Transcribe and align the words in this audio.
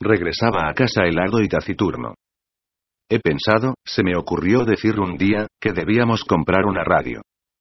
Regresaba 0.00 0.68
a 0.68 0.72
casa 0.72 1.02
helado 1.04 1.42
y 1.42 1.48
taciturno. 1.48 2.14
He 3.10 3.18
pensado, 3.18 3.74
se 3.84 4.02
me 4.02 4.16
ocurrió 4.16 4.64
decir 4.64 4.98
un 4.98 5.18
día, 5.18 5.46
que 5.60 5.72
debíamos 5.72 6.24
comprar 6.24 6.64
una 6.64 6.84
radio. 6.84 7.20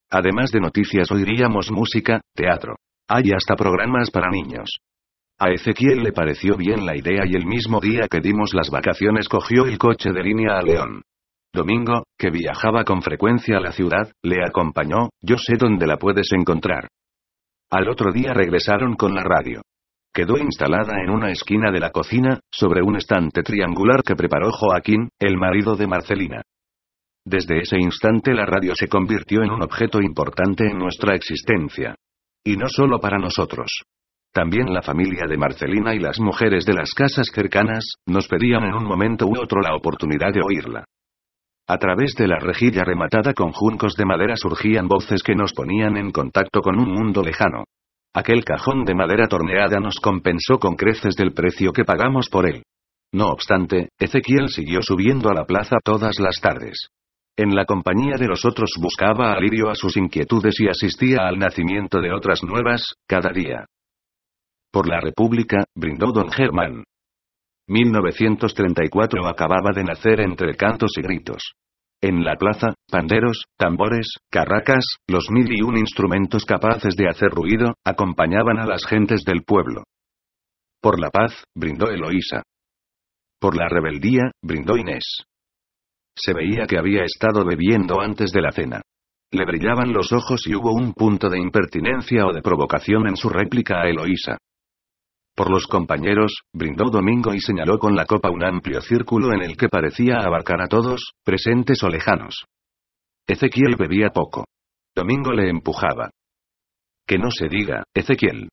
Además 0.09 0.52
de 0.52 0.61
noticias 0.61 1.11
oiríamos 1.11 1.70
música, 1.70 2.21
teatro. 2.33 2.75
Hay 3.09 3.31
hasta 3.31 3.55
programas 3.55 4.09
para 4.09 4.30
niños. 4.30 4.77
A 5.38 5.49
Ezequiel 5.49 6.03
le 6.03 6.11
pareció 6.11 6.55
bien 6.55 6.85
la 6.85 6.95
idea 6.95 7.23
y 7.25 7.35
el 7.35 7.45
mismo 7.45 7.80
día 7.80 8.07
que 8.09 8.20
dimos 8.21 8.53
las 8.53 8.69
vacaciones 8.69 9.27
cogió 9.27 9.66
el 9.66 9.77
coche 9.77 10.11
de 10.11 10.23
línea 10.23 10.58
a 10.58 10.61
León. 10.61 11.02
Domingo, 11.53 12.03
que 12.17 12.30
viajaba 12.30 12.83
con 12.83 13.02
frecuencia 13.02 13.58
a 13.58 13.61
la 13.61 13.71
ciudad, 13.71 14.11
le 14.23 14.44
acompañó, 14.45 15.09
yo 15.21 15.38
sé 15.38 15.55
dónde 15.58 15.88
la 15.88 15.97
puedes 15.97 16.31
encontrar. 16.31 16.88
Al 17.71 17.89
otro 17.89 18.11
día 18.11 18.33
regresaron 18.33 18.95
con 18.95 19.13
la 19.13 19.23
radio. 19.23 19.61
Quedó 20.13 20.38
instalada 20.38 21.02
en 21.04 21.12
una 21.12 21.31
esquina 21.31 21.72
de 21.72 21.80
la 21.80 21.91
cocina, 21.91 22.40
sobre 22.52 22.81
un 22.81 22.95
estante 22.95 23.44
triangular 23.44 24.02
que 24.04 24.16
preparó 24.16 24.52
Joaquín, 24.52 25.09
el 25.20 25.38
marido 25.38 25.76
de 25.76 25.88
Marcelina. 25.88 26.42
Desde 27.25 27.59
ese 27.59 27.78
instante 27.78 28.33
la 28.33 28.45
radio 28.45 28.73
se 28.75 28.88
convirtió 28.88 29.44
en 29.44 29.52
un 29.52 29.61
objeto 29.61 30.02
importante 30.02 30.66
en 30.66 30.80
nuestra 30.80 31.16
existencia. 31.16 31.95
Y 32.44 32.58
no 32.58 32.67
solo 32.67 33.00
para 33.00 33.20
nosotros. 33.20 33.83
También 34.33 34.73
la 34.73 34.81
familia 34.81 35.25
de 35.28 35.38
Marcelina 35.38 35.94
y 35.94 36.00
las 36.00 36.20
mujeres 36.20 36.66
de 36.66 36.73
las 36.73 36.92
casas 36.94 37.28
cercanas, 37.33 37.94
nos 38.08 38.28
pedían 38.28 38.64
en 38.64 38.73
un 38.73 38.86
momento 38.86 39.28
u 39.28 39.38
otro 39.39 39.61
la 39.61 39.76
oportunidad 39.76 40.33
de 40.33 40.42
oírla. 40.42 40.86
A 41.67 41.78
través 41.78 42.16
de 42.16 42.28
la 42.28 42.39
rejilla 42.39 42.83
rematada 42.83 43.33
con 43.33 43.52
juncos 43.52 43.94
de 43.95 44.05
madera 44.05 44.36
surgían 44.36 44.88
voces 44.88 45.22
que 45.22 45.36
nos 45.36 45.53
ponían 45.53 45.98
en 45.98 46.11
contacto 46.11 46.61
con 46.61 46.80
un 46.80 46.92
mundo 46.92 47.22
lejano. 47.22 47.66
Aquel 48.13 48.43
cajón 48.43 48.85
de 48.85 48.95
madera 48.95 49.27
torneada 49.27 49.79
nos 49.79 49.99
compensó 49.99 50.57
con 50.59 50.75
creces 50.75 51.15
del 51.15 51.33
precio 51.33 51.71
que 51.71 51.85
pagamos 51.85 52.27
por 52.29 52.49
él. 52.49 52.63
No 53.11 53.27
obstante, 53.27 53.89
Ezequiel 53.99 54.49
siguió 54.49 54.81
subiendo 54.81 55.29
a 55.29 55.33
la 55.33 55.45
plaza 55.45 55.77
todas 55.83 56.19
las 56.19 56.39
tardes. 56.41 56.89
En 57.37 57.55
la 57.55 57.65
compañía 57.65 58.17
de 58.17 58.27
los 58.27 58.45
otros 58.45 58.71
buscaba 58.80 59.33
alivio 59.33 59.69
a 59.69 59.75
sus 59.75 59.95
inquietudes 59.95 60.59
y 60.59 60.67
asistía 60.67 61.19
al 61.27 61.39
nacimiento 61.39 62.02
de 62.02 62.11
otras 62.11 62.43
nuevas, 62.43 62.93
cada 63.07 63.31
día. 63.31 63.65
Por 64.71 64.87
la 64.87 64.99
República, 64.99 65.63
brindó 65.75 66.11
don 66.11 66.30
Germán. 66.31 66.83
1934 67.67 69.27
acababa 69.27 69.71
de 69.73 69.83
nacer 69.83 70.19
entre 70.21 70.55
cantos 70.55 70.91
y 70.97 71.02
gritos. 71.02 71.53
En 72.02 72.23
la 72.23 72.36
plaza, 72.38 72.75
panderos, 72.89 73.44
tambores, 73.58 74.08
carracas, 74.31 74.86
los 75.08 75.30
mil 75.30 75.52
y 75.52 75.61
un 75.61 75.78
instrumentos 75.78 76.45
capaces 76.45 76.95
de 76.95 77.09
hacer 77.09 77.30
ruido, 77.30 77.73
acompañaban 77.83 78.58
a 78.58 78.66
las 78.66 78.86
gentes 78.86 79.25
del 79.25 79.44
pueblo. 79.44 79.83
Por 80.81 80.97
la 81.00 81.09
paz, 81.09 81.44
brindó 81.53 81.89
Eloísa. 81.89 82.44
Por 83.39 83.58
la 83.58 83.67
rebeldía, 83.67 84.31
brindó 84.42 84.77
Inés. 84.77 85.23
Se 86.16 86.33
veía 86.33 86.66
que 86.67 86.77
había 86.77 87.03
estado 87.03 87.45
bebiendo 87.45 88.00
antes 88.00 88.31
de 88.31 88.42
la 88.42 88.52
cena. 88.52 88.81
Le 89.31 89.45
brillaban 89.45 89.92
los 89.92 90.14
ojos 90.14 90.48
y 90.48 90.55
hubo 90.55 90.73
un 90.73 90.93
punto 90.93 91.30
de 91.30 91.39
impertinencia 91.39 92.26
o 92.26 92.33
de 92.33 92.42
provocación 92.42 93.08
en 93.08 93.17
su 93.17 93.30
réplica 93.30 93.81
a 93.81 93.89
Eloísa. 93.89 94.37
Por 95.36 95.52
los 95.52 95.67
compañeros, 95.67 96.42
brindó 96.54 96.90
Domingo 96.90 97.34
y 97.34 97.40
señaló 97.40 97.80
con 97.80 97.95
la 97.95 98.06
copa 98.06 98.30
un 98.30 98.44
amplio 98.44 98.82
círculo 98.82 99.34
en 99.34 99.42
el 99.42 99.56
que 99.56 99.70
parecía 99.70 100.17
abarcar 100.17 100.62
a 100.62 100.67
todos, 100.67 101.14
presentes 101.23 101.82
o 101.84 101.90
lejanos. 101.90 102.45
Ezequiel 103.28 103.76
bebía 103.78 104.10
poco. 104.10 104.45
Domingo 104.95 105.32
le 105.32 105.50
empujaba. 105.50 106.10
Que 107.08 107.17
no 107.17 107.30
se 107.32 107.48
diga, 107.48 107.84
Ezequiel. 107.94 108.50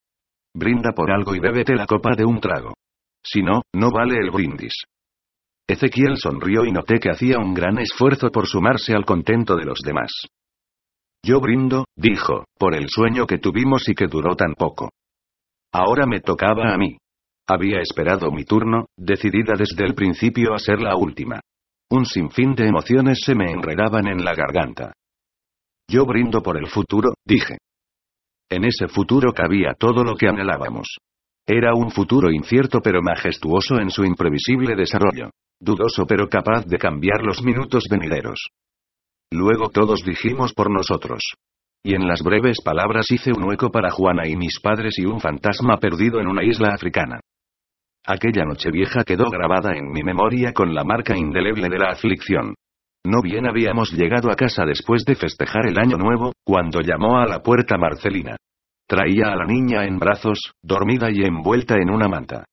Brinda 0.55 0.93
por 0.93 1.11
algo 1.11 1.35
y 1.35 1.41
bébete 1.41 1.75
la 1.75 1.87
copa 1.87 2.15
de 2.17 2.25
un 2.25 2.41
trago. 2.41 2.75
Si 3.23 3.43
no, 3.43 3.63
no 3.75 3.91
vale 3.91 4.19
el 4.19 4.31
brindis. 4.31 4.85
Ezequiel 5.69 6.17
sonrió 6.17 6.65
y 6.65 6.73
noté 6.73 7.01
que 7.01 7.11
hacía 7.11 7.39
un 7.39 7.53
gran 7.53 7.79
esfuerzo 7.79 8.31
por 8.31 8.47
sumarse 8.47 8.95
al 8.95 9.05
contento 9.05 9.57
de 9.57 9.65
los 9.65 9.81
demás. 9.81 10.13
Yo 11.25 11.41
brindo, 11.41 11.87
dijo, 11.97 12.45
por 12.57 12.77
el 12.77 12.89
sueño 12.89 13.27
que 13.27 13.39
tuvimos 13.39 13.89
y 13.89 13.95
que 13.95 14.07
duró 14.07 14.37
tan 14.37 14.55
poco. 14.55 14.91
Ahora 15.79 16.07
me 16.07 16.21
tocaba 16.21 16.73
a 16.73 16.79
mí. 16.79 16.97
Había 17.47 17.81
esperado 17.81 18.31
mi 18.31 18.45
turno, 18.45 18.87
decidida 18.97 19.53
desde 19.59 19.85
el 19.85 19.95
principio 19.95 20.55
a 20.55 20.59
ser 20.59 20.81
la 20.81 20.97
última. 20.97 21.39
Un 21.91 22.07
sinfín 22.07 22.55
de 22.55 22.67
emociones 22.67 23.21
se 23.23 23.35
me 23.35 23.51
enredaban 23.51 24.07
en 24.07 24.25
la 24.25 24.35
garganta. 24.35 24.95
Yo 25.87 26.07
brindo 26.07 26.43
por 26.43 26.57
el 26.57 26.67
futuro, 26.69 27.13
dije. 27.27 27.59
En 28.49 28.65
ese 28.65 28.89
futuro 28.89 29.35
cabía 29.35 29.75
todo 29.79 30.03
lo 30.03 30.17
que 30.17 30.29
anhelábamos. 30.29 30.97
Era 31.47 31.75
un 31.75 31.91
futuro 31.91 32.31
incierto 32.31 32.81
pero 32.81 33.03
majestuoso 33.03 33.79
en 33.79 33.91
su 33.91 34.03
imprevisible 34.03 34.77
desarrollo. 34.77 35.29
Dudoso 35.61 36.07
pero 36.07 36.27
capaz 36.31 36.65
de 36.65 36.79
cambiar 36.79 37.23
los 37.23 37.43
minutos 37.43 37.85
venideros. 37.91 38.49
Luego 39.31 39.69
todos 39.69 40.03
dijimos 40.07 40.55
por 40.55 40.71
nosotros. 40.71 41.35
Y 41.87 41.95
en 41.95 42.09
las 42.09 42.21
breves 42.21 42.57
palabras 42.65 43.09
hice 43.13 43.31
un 43.31 43.45
hueco 43.45 43.71
para 43.71 43.93
Juana 43.93 44.27
y 44.27 44.35
mis 44.35 44.59
padres 44.59 44.99
y 44.99 45.07
un 45.07 45.21
fantasma 45.21 45.77
perdido 45.77 46.19
en 46.19 46.27
una 46.27 46.43
isla 46.43 46.71
africana. 46.75 47.21
Aquella 48.05 48.45
noche 48.45 48.73
vieja 48.73 49.05
quedó 49.05 49.31
grabada 49.31 49.71
en 49.77 49.93
mi 49.93 50.03
memoria 50.03 50.53
con 50.53 50.75
la 50.75 50.83
marca 50.83 51.17
indeleble 51.17 51.69
de 51.69 51.79
la 51.79 51.91
aflicción. 51.91 52.57
No 53.05 53.23
bien 53.23 53.47
habíamos 53.47 53.93
llegado 53.93 54.33
a 54.33 54.35
casa 54.35 54.65
después 54.65 55.05
de 55.05 55.15
festejar 55.15 55.69
el 55.69 55.79
año 55.79 55.97
nuevo, 55.97 56.33
cuando 56.45 56.81
llamó 56.81 57.19
a 57.19 57.27
la 57.27 57.41
puerta 57.41 57.79
Marcelina. 57.79 58.35
Traía 58.89 59.29
a 59.29 59.37
la 59.37 59.45
niña 59.45 59.85
en 59.85 60.01
brazos, 60.01 60.55
dormida 60.61 61.09
y 61.13 61.23
envuelta 61.23 61.77
en 61.77 61.91
una 61.91 62.09
manta. 62.09 62.47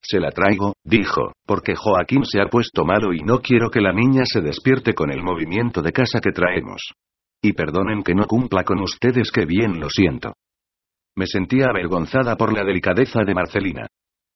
Se 0.00 0.18
la 0.18 0.30
traigo, 0.30 0.72
dijo, 0.82 1.32
porque 1.44 1.74
Joaquín 1.76 2.24
se 2.24 2.40
ha 2.40 2.46
puesto 2.46 2.86
malo 2.86 3.12
y 3.12 3.18
no 3.18 3.40
quiero 3.42 3.68
que 3.68 3.82
la 3.82 3.92
niña 3.92 4.22
se 4.24 4.40
despierte 4.40 4.94
con 4.94 5.10
el 5.10 5.22
movimiento 5.22 5.82
de 5.82 5.92
casa 5.92 6.20
que 6.20 6.32
traemos. 6.32 6.94
Y 7.42 7.52
perdonen 7.52 8.02
que 8.02 8.14
no 8.14 8.26
cumpla 8.26 8.64
con 8.64 8.80
ustedes 8.80 9.30
que 9.30 9.46
bien 9.46 9.78
lo 9.78 9.88
siento. 9.88 10.34
Me 11.16 11.26
sentía 11.26 11.66
avergonzada 11.66 12.36
por 12.36 12.52
la 12.52 12.64
delicadeza 12.64 13.24
de 13.24 13.34
Marcelina. 13.34 13.86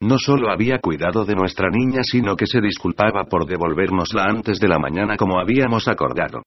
No 0.01 0.19
solo 0.19 0.51
había 0.51 0.79
cuidado 0.79 1.25
de 1.25 1.37
nuestra 1.37 1.69
niña, 1.71 2.03
sino 2.03 2.35
que 2.35 2.47
se 2.47 2.61
disculpaba 2.61 3.25
por 3.25 3.47
devolvérnosla 3.47 4.25
antes 4.25 4.59
de 4.59 4.69
la 4.69 4.79
mañana 4.79 5.17
como 5.17 5.39
habíamos 5.39 5.87
acordado. 5.87 6.43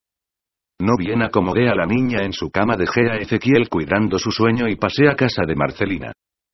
No 0.79 0.97
bien 0.97 1.21
acomodé 1.21 1.69
a 1.69 1.75
la 1.75 1.85
niña 1.85 2.23
en 2.23 2.33
su 2.33 2.51
cama, 2.51 2.75
dejé 2.75 3.09
a 3.09 3.15
Ezequiel 3.15 3.69
cuidando 3.69 4.19
su 4.19 4.29
sueño 4.31 4.67
y 4.67 4.75
pasé 4.75 5.07
a 5.07 5.15
casa 5.15 5.43
de 5.47 5.55
Marcelina. 5.55 6.11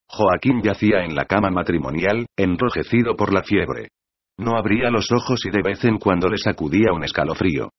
Joaquín 0.07 0.61
yacía 0.61 1.03
en 1.03 1.15
la 1.15 1.25
cama 1.25 1.49
matrimonial, 1.49 2.27
enrojecido 2.37 3.15
por 3.15 3.33
la 3.33 3.41
fiebre. 3.41 3.87
No 4.37 4.57
abría 4.57 4.91
los 4.91 5.11
ojos 5.11 5.39
y 5.45 5.49
de 5.49 5.63
vez 5.63 5.83
en 5.85 5.97
cuando 5.97 6.27
le 6.27 6.37
sacudía 6.37 6.93
un 6.93 7.03
escalofrío. 7.03 7.69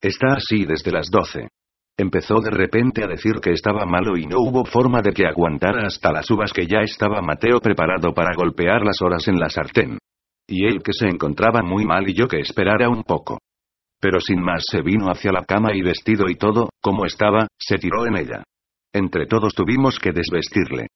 Está 0.00 0.34
así 0.36 0.64
desde 0.64 0.92
las 0.92 1.10
doce. 1.10 1.48
Empezó 1.96 2.40
de 2.40 2.50
repente 2.50 3.02
a 3.02 3.08
decir 3.08 3.40
que 3.42 3.50
estaba 3.50 3.84
malo 3.84 4.16
y 4.16 4.24
no 4.26 4.36
hubo 4.38 4.64
forma 4.64 5.02
de 5.02 5.12
que 5.12 5.26
aguantara 5.26 5.86
hasta 5.86 6.12
las 6.12 6.30
uvas 6.30 6.52
que 6.52 6.66
ya 6.68 6.78
estaba 6.82 7.20
Mateo 7.20 7.58
preparado 7.58 8.14
para 8.14 8.36
golpear 8.36 8.82
las 8.82 9.02
horas 9.02 9.26
en 9.26 9.40
la 9.40 9.50
sartén. 9.50 9.98
Y 10.46 10.66
él 10.66 10.80
que 10.84 10.92
se 10.92 11.08
encontraba 11.08 11.62
muy 11.62 11.84
mal 11.84 12.08
y 12.08 12.14
yo 12.14 12.28
que 12.28 12.38
esperara 12.38 12.88
un 12.88 13.02
poco. 13.02 13.38
Pero 14.00 14.20
sin 14.20 14.40
más 14.40 14.62
se 14.70 14.80
vino 14.82 15.10
hacia 15.10 15.32
la 15.32 15.44
cama 15.44 15.74
y 15.74 15.82
vestido 15.82 16.28
y 16.28 16.36
todo, 16.36 16.68
como 16.80 17.04
estaba, 17.04 17.48
se 17.58 17.78
tiró 17.78 18.06
en 18.06 18.16
ella. 18.16 18.44
Entre 18.92 19.26
todos 19.26 19.52
tuvimos 19.54 19.98
que 19.98 20.12
desvestirle. 20.12 20.86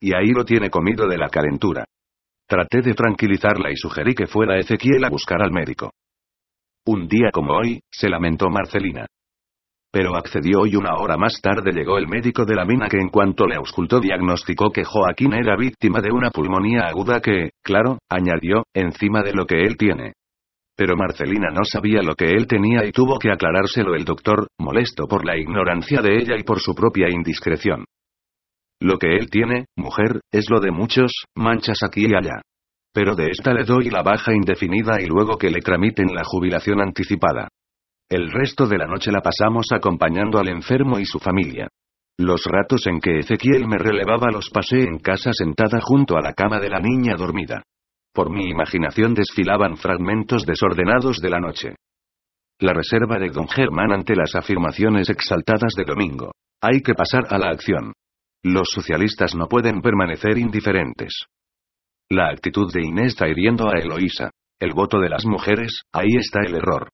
Y 0.00 0.14
ahí 0.14 0.28
lo 0.28 0.44
tiene 0.44 0.70
comido 0.70 1.08
de 1.08 1.18
la 1.18 1.28
calentura. 1.28 1.84
Traté 2.46 2.82
de 2.82 2.94
tranquilizarla 2.94 3.72
y 3.72 3.76
sugerí 3.76 4.14
que 4.14 4.28
fuera 4.28 4.58
Ezequiel 4.58 5.04
a 5.04 5.10
buscar 5.10 5.42
al 5.42 5.50
médico. 5.50 5.90
Un 6.84 7.06
día 7.06 7.30
como 7.32 7.52
hoy, 7.52 7.80
se 7.90 8.08
lamentó 8.08 8.50
Marcelina. 8.50 9.06
Pero 9.92 10.16
accedió 10.16 10.66
y 10.66 10.74
una 10.74 10.96
hora 10.96 11.16
más 11.16 11.40
tarde 11.40 11.70
llegó 11.70 11.96
el 11.96 12.08
médico 12.08 12.44
de 12.44 12.56
la 12.56 12.64
mina 12.64 12.88
que 12.88 12.96
en 12.96 13.08
cuanto 13.08 13.46
le 13.46 13.54
auscultó 13.54 14.00
diagnosticó 14.00 14.70
que 14.70 14.82
Joaquín 14.82 15.32
era 15.34 15.54
víctima 15.56 16.00
de 16.00 16.10
una 16.10 16.30
pulmonía 16.30 16.86
aguda 16.88 17.20
que, 17.20 17.50
claro, 17.62 17.98
añadió, 18.08 18.64
encima 18.74 19.22
de 19.22 19.32
lo 19.32 19.46
que 19.46 19.62
él 19.62 19.76
tiene. 19.76 20.14
Pero 20.74 20.96
Marcelina 20.96 21.50
no 21.50 21.64
sabía 21.64 22.02
lo 22.02 22.16
que 22.16 22.30
él 22.30 22.48
tenía 22.48 22.84
y 22.84 22.90
tuvo 22.90 23.18
que 23.18 23.30
aclarárselo 23.30 23.94
el 23.94 24.04
doctor, 24.04 24.48
molesto 24.58 25.06
por 25.06 25.24
la 25.24 25.36
ignorancia 25.36 26.00
de 26.00 26.16
ella 26.16 26.36
y 26.36 26.42
por 26.42 26.58
su 26.58 26.74
propia 26.74 27.08
indiscreción. 27.10 27.84
Lo 28.80 28.98
que 28.98 29.14
él 29.14 29.30
tiene, 29.30 29.66
mujer, 29.76 30.20
es 30.32 30.50
lo 30.50 30.58
de 30.58 30.72
muchos, 30.72 31.12
manchas 31.36 31.78
aquí 31.84 32.06
y 32.08 32.14
allá. 32.14 32.40
Pero 32.92 33.14
de 33.14 33.30
esta 33.30 33.54
le 33.54 33.64
doy 33.64 33.90
la 33.90 34.02
baja 34.02 34.34
indefinida 34.34 35.00
y 35.00 35.06
luego 35.06 35.38
que 35.38 35.50
le 35.50 35.60
tramiten 35.60 36.14
la 36.14 36.24
jubilación 36.24 36.80
anticipada. 36.80 37.48
El 38.08 38.30
resto 38.30 38.66
de 38.66 38.76
la 38.76 38.86
noche 38.86 39.10
la 39.10 39.22
pasamos 39.22 39.68
acompañando 39.72 40.38
al 40.38 40.48
enfermo 40.48 40.98
y 40.98 41.06
su 41.06 41.18
familia. 41.18 41.68
Los 42.18 42.44
ratos 42.44 42.86
en 42.86 43.00
que 43.00 43.20
Ezequiel 43.20 43.66
me 43.66 43.78
relevaba 43.78 44.30
los 44.30 44.50
pasé 44.50 44.82
en 44.82 44.98
casa 44.98 45.32
sentada 45.32 45.80
junto 45.80 46.16
a 46.16 46.20
la 46.20 46.34
cama 46.34 46.60
de 46.60 46.68
la 46.68 46.78
niña 46.78 47.16
dormida. 47.16 47.62
Por 48.12 48.30
mi 48.30 48.50
imaginación 48.50 49.14
desfilaban 49.14 49.78
fragmentos 49.78 50.44
desordenados 50.44 51.20
de 51.20 51.30
la 51.30 51.40
noche. 51.40 51.76
La 52.60 52.74
reserva 52.74 53.18
de 53.18 53.30
don 53.30 53.48
Germán 53.48 53.92
ante 53.92 54.14
las 54.14 54.34
afirmaciones 54.34 55.08
exaltadas 55.08 55.72
de 55.74 55.84
Domingo. 55.84 56.32
Hay 56.60 56.82
que 56.82 56.94
pasar 56.94 57.24
a 57.30 57.38
la 57.38 57.48
acción. 57.48 57.94
Los 58.42 58.68
socialistas 58.70 59.34
no 59.34 59.46
pueden 59.46 59.80
permanecer 59.80 60.36
indiferentes. 60.36 61.24
La 62.10 62.28
actitud 62.30 62.72
de 62.72 62.82
Inés 62.84 63.12
está 63.12 63.28
hiriendo 63.28 63.68
a 63.68 63.78
Eloísa. 63.78 64.30
El 64.60 64.72
voto 64.74 64.98
de 65.00 65.08
las 65.08 65.24
mujeres, 65.24 65.82
ahí 65.92 66.14
está 66.18 66.40
el 66.46 66.54
error. 66.54 66.88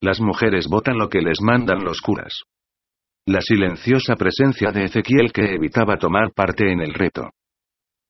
Las 0.00 0.20
mujeres 0.20 0.68
votan 0.68 0.98
lo 0.98 1.08
que 1.08 1.20
les 1.20 1.40
mandan 1.40 1.84
los 1.84 2.00
curas. 2.00 2.42
La 3.26 3.40
silenciosa 3.40 4.16
presencia 4.16 4.70
de 4.70 4.84
Ezequiel 4.84 5.32
que 5.32 5.54
evitaba 5.54 5.96
tomar 5.96 6.32
parte 6.32 6.70
en 6.70 6.80
el 6.80 6.92
reto. 6.92 7.30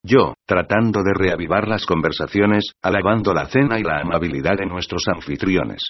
Yo, 0.03 0.35
tratando 0.47 1.03
de 1.03 1.15
reavivar 1.15 1.69
las 1.69 1.87
conversaciones, 1.87 2.73
alabando 2.83 3.33
la 3.33 3.47
cena 3.47 3.79
y 3.79 3.83
la 3.83 4.01
amabilidad 4.01 4.57
de 4.59 4.67
nuestros 4.67 5.05
anfitriones. 5.07 5.83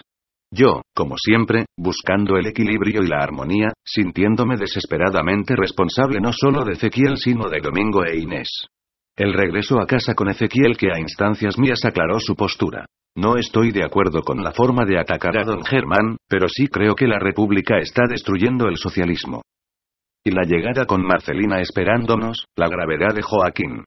Yo, 0.53 0.83
como 0.95 1.17
siempre, 1.17 1.67
buscando 1.77 2.37
el 2.37 2.47
equilibrio 2.47 3.03
y 3.03 3.09
la 3.09 3.19
armonía, 3.19 3.73
sintiéndome 3.85 4.57
desesperadamente 4.57 5.57
responsable 5.57 6.21
no 6.21 6.33
solo 6.33 6.65
de 6.65 6.75
Ezequiel 6.75 7.17
sino 7.17 7.49
de 7.49 7.61
Domingo 7.61 8.05
e 8.05 8.19
Inés. 8.19 8.69
El 9.17 9.33
regreso 9.33 9.81
a 9.81 9.87
casa 9.87 10.15
con 10.15 10.29
Ezequiel 10.29 10.77
que 10.77 10.91
a 10.93 10.99
instancias 10.99 11.57
mías 11.57 11.85
aclaró 11.85 12.19
su 12.19 12.35
postura. 12.35 12.87
No 13.17 13.37
estoy 13.37 13.71
de 13.71 13.85
acuerdo 13.85 14.23
con 14.23 14.43
la 14.43 14.51
forma 14.51 14.85
de 14.85 14.99
atacar 14.99 15.39
a 15.39 15.45
don 15.45 15.65
Germán, 15.65 16.17
pero 16.29 16.49
sí 16.49 16.67
creo 16.67 16.97
que 16.97 17.07
la 17.07 17.21
República 17.21 17.79
está 17.79 18.03
destruyendo 18.09 18.67
el 18.67 18.77
socialismo. 18.77 19.43
Y 20.25 20.33
la 20.33 20.43
llegada 20.43 20.85
con 20.87 21.07
Marcelina 21.07 21.61
esperándonos, 21.61 22.47
la 22.57 22.69
gravedad 22.69 23.15
de 23.15 23.23
Joaquín. 23.23 23.85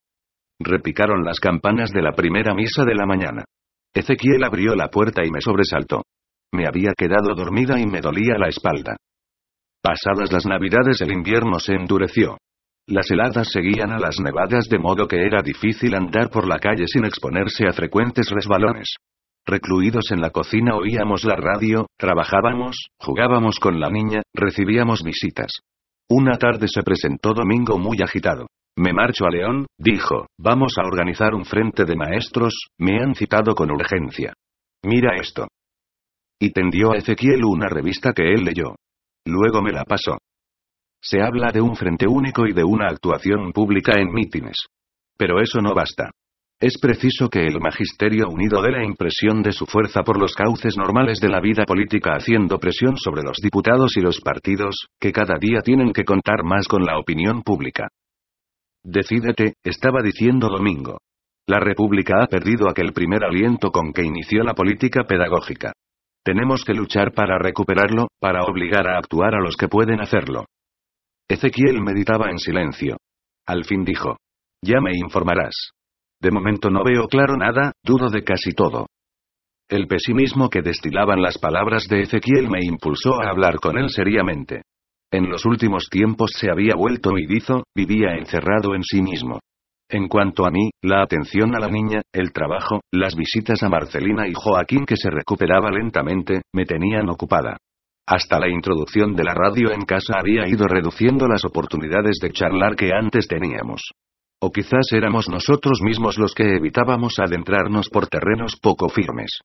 Repicaron 0.59 1.25
las 1.25 1.41
campanas 1.41 1.91
de 1.91 2.01
la 2.01 2.13
primera 2.13 2.53
misa 2.53 2.85
de 2.85 2.95
la 2.95 3.05
mañana. 3.05 3.43
Ezequiel 3.93 4.43
abrió 4.45 4.75
la 4.75 4.87
puerta 4.89 5.25
y 5.25 5.29
me 5.29 5.41
sobresaltó. 5.41 6.03
Me 6.53 6.67
había 6.67 6.93
quedado 6.97 7.35
dormida 7.35 7.77
y 7.79 7.85
me 7.85 7.99
dolía 7.99 8.37
la 8.37 8.47
espalda. 8.47 8.95
Pasadas 9.81 10.31
las 10.31 10.45
navidades 10.45 11.01
el 11.01 11.11
invierno 11.11 11.59
se 11.59 11.73
endureció. 11.73 12.37
Las 12.89 13.11
heladas 13.11 13.49
seguían 13.51 13.91
a 13.91 13.99
las 13.99 14.17
nevadas 14.21 14.69
de 14.69 14.79
modo 14.79 15.09
que 15.09 15.17
era 15.17 15.41
difícil 15.41 15.93
andar 15.93 16.29
por 16.29 16.47
la 16.47 16.57
calle 16.57 16.87
sin 16.87 17.03
exponerse 17.03 17.67
a 17.67 17.73
frecuentes 17.73 18.29
resbalones. 18.29 18.95
Recluidos 19.45 20.11
en 20.11 20.21
la 20.21 20.29
cocina 20.29 20.75
oíamos 20.75 21.25
la 21.25 21.35
radio, 21.35 21.87
trabajábamos, 21.97 22.87
jugábamos 22.97 23.59
con 23.59 23.81
la 23.81 23.89
niña, 23.89 24.21
recibíamos 24.33 25.03
visitas. 25.03 25.51
Una 26.09 26.37
tarde 26.37 26.69
se 26.69 26.81
presentó 26.81 27.33
Domingo 27.33 27.77
muy 27.77 28.01
agitado. 28.01 28.47
Me 28.77 28.93
marcho 28.93 29.25
a 29.25 29.31
León, 29.31 29.65
dijo, 29.77 30.27
vamos 30.37 30.75
a 30.77 30.87
organizar 30.87 31.33
un 31.33 31.43
frente 31.43 31.83
de 31.83 31.95
maestros, 31.95 32.53
me 32.77 33.01
han 33.01 33.15
citado 33.15 33.53
con 33.53 33.69
urgencia. 33.69 34.31
Mira 34.83 35.17
esto. 35.17 35.47
Y 36.39 36.51
tendió 36.51 36.93
a 36.93 36.97
Ezequiel 36.97 37.43
una 37.43 37.67
revista 37.67 38.13
que 38.13 38.33
él 38.33 38.45
leyó. 38.45 38.75
Luego 39.25 39.61
me 39.61 39.73
la 39.73 39.83
pasó. 39.83 40.17
Se 41.01 41.21
habla 41.21 41.51
de 41.51 41.61
un 41.61 41.75
frente 41.75 42.07
único 42.07 42.45
y 42.47 42.53
de 42.53 42.63
una 42.63 42.87
actuación 42.87 43.51
pública 43.53 43.93
en 43.99 44.11
mítines. 44.11 44.57
Pero 45.17 45.41
eso 45.41 45.61
no 45.61 45.73
basta. 45.73 46.11
Es 46.59 46.79
preciso 46.81 47.29
que 47.29 47.45
el 47.45 47.59
magisterio 47.59 48.29
unido 48.29 48.63
dé 48.63 48.71
la 48.71 48.83
impresión 48.83 49.43
de 49.43 49.51
su 49.51 49.67
fuerza 49.67 50.01
por 50.01 50.19
los 50.19 50.33
cauces 50.33 50.75
normales 50.75 51.19
de 51.19 51.29
la 51.29 51.39
vida 51.39 51.65
política 51.65 52.15
haciendo 52.15 52.57
presión 52.57 52.97
sobre 52.97 53.21
los 53.21 53.37
diputados 53.37 53.95
y 53.95 54.01
los 54.01 54.21
partidos, 54.21 54.87
que 54.99 55.11
cada 55.11 55.37
día 55.39 55.61
tienen 55.61 55.93
que 55.93 56.03
contar 56.03 56.43
más 56.43 56.67
con 56.67 56.83
la 56.83 56.97
opinión 56.97 57.43
pública. 57.43 57.89
Decídete, 58.83 59.53
estaba 59.63 60.01
diciendo 60.01 60.49
Domingo. 60.49 60.97
La 61.45 61.59
República 61.59 62.23
ha 62.23 62.27
perdido 62.27 62.67
aquel 62.69 62.91
primer 62.91 63.23
aliento 63.23 63.71
con 63.71 63.93
que 63.93 64.03
inició 64.03 64.43
la 64.43 64.55
política 64.55 65.03
pedagógica. 65.03 65.73
Tenemos 66.23 66.63
que 66.65 66.73
luchar 66.73 67.13
para 67.13 67.37
recuperarlo, 67.37 68.07
para 68.19 68.43
obligar 68.43 68.87
a 68.87 68.97
actuar 68.97 69.35
a 69.35 69.41
los 69.41 69.55
que 69.55 69.67
pueden 69.67 70.01
hacerlo. 70.01 70.45
Ezequiel 71.29 71.81
meditaba 71.81 72.29
en 72.29 72.39
silencio. 72.39 72.97
Al 73.45 73.65
fin 73.65 73.83
dijo. 73.83 74.17
Ya 74.63 74.79
me 74.79 74.91
informarás. 74.95 75.71
De 76.21 76.31
momento 76.31 76.69
no 76.69 76.83
veo 76.83 77.07
claro 77.07 77.35
nada, 77.35 77.73
dudo 77.83 78.09
de 78.09 78.23
casi 78.23 78.53
todo. 78.53 78.87
El 79.69 79.87
pesimismo 79.87 80.49
que 80.49 80.61
destilaban 80.61 81.21
las 81.21 81.37
palabras 81.37 81.83
de 81.89 82.03
Ezequiel 82.03 82.49
me 82.49 82.63
impulsó 82.63 83.21
a 83.21 83.29
hablar 83.29 83.59
con 83.59 83.77
él 83.77 83.89
seriamente. 83.89 84.61
En 85.11 85.29
los 85.29 85.45
últimos 85.45 85.89
tiempos 85.89 86.31
se 86.33 86.49
había 86.49 86.75
vuelto 86.75 87.11
huidizo, 87.11 87.63
vivía 87.75 88.15
encerrado 88.17 88.73
en 88.73 88.83
sí 88.83 89.01
mismo. 89.01 89.39
En 89.89 90.07
cuanto 90.07 90.45
a 90.45 90.49
mí, 90.49 90.69
la 90.81 91.01
atención 91.01 91.55
a 91.55 91.59
la 91.59 91.69
niña, 91.69 92.01
el 92.13 92.31
trabajo, 92.31 92.81
las 92.91 93.15
visitas 93.15 93.63
a 93.63 93.69
Marcelina 93.69 94.27
y 94.27 94.33
Joaquín 94.33 94.85
que 94.85 94.97
se 94.97 95.09
recuperaba 95.09 95.71
lentamente, 95.71 96.41
me 96.53 96.65
tenían 96.65 97.09
ocupada. 97.09 97.57
Hasta 98.09 98.39
la 98.39 98.47
introducción 98.47 99.15
de 99.15 99.25
la 99.25 99.33
radio 99.33 99.69
en 99.73 99.81
casa 99.81 100.13
había 100.17 100.47
ido 100.47 100.65
reduciendo 100.65 101.27
las 101.27 101.43
oportunidades 101.43 102.19
de 102.21 102.31
charlar 102.31 102.77
que 102.77 102.93
antes 102.93 103.27
teníamos. 103.27 103.91
O 104.41 104.49
quizás 104.49 104.93
éramos 104.93 105.27
nosotros 105.27 105.81
mismos 105.83 106.17
los 106.17 106.33
que 106.33 106.55
evitábamos 106.55 107.19
adentrarnos 107.19 107.89
por 107.89 108.07
terrenos 108.07 108.55
poco 108.61 108.87
firmes. 108.87 109.41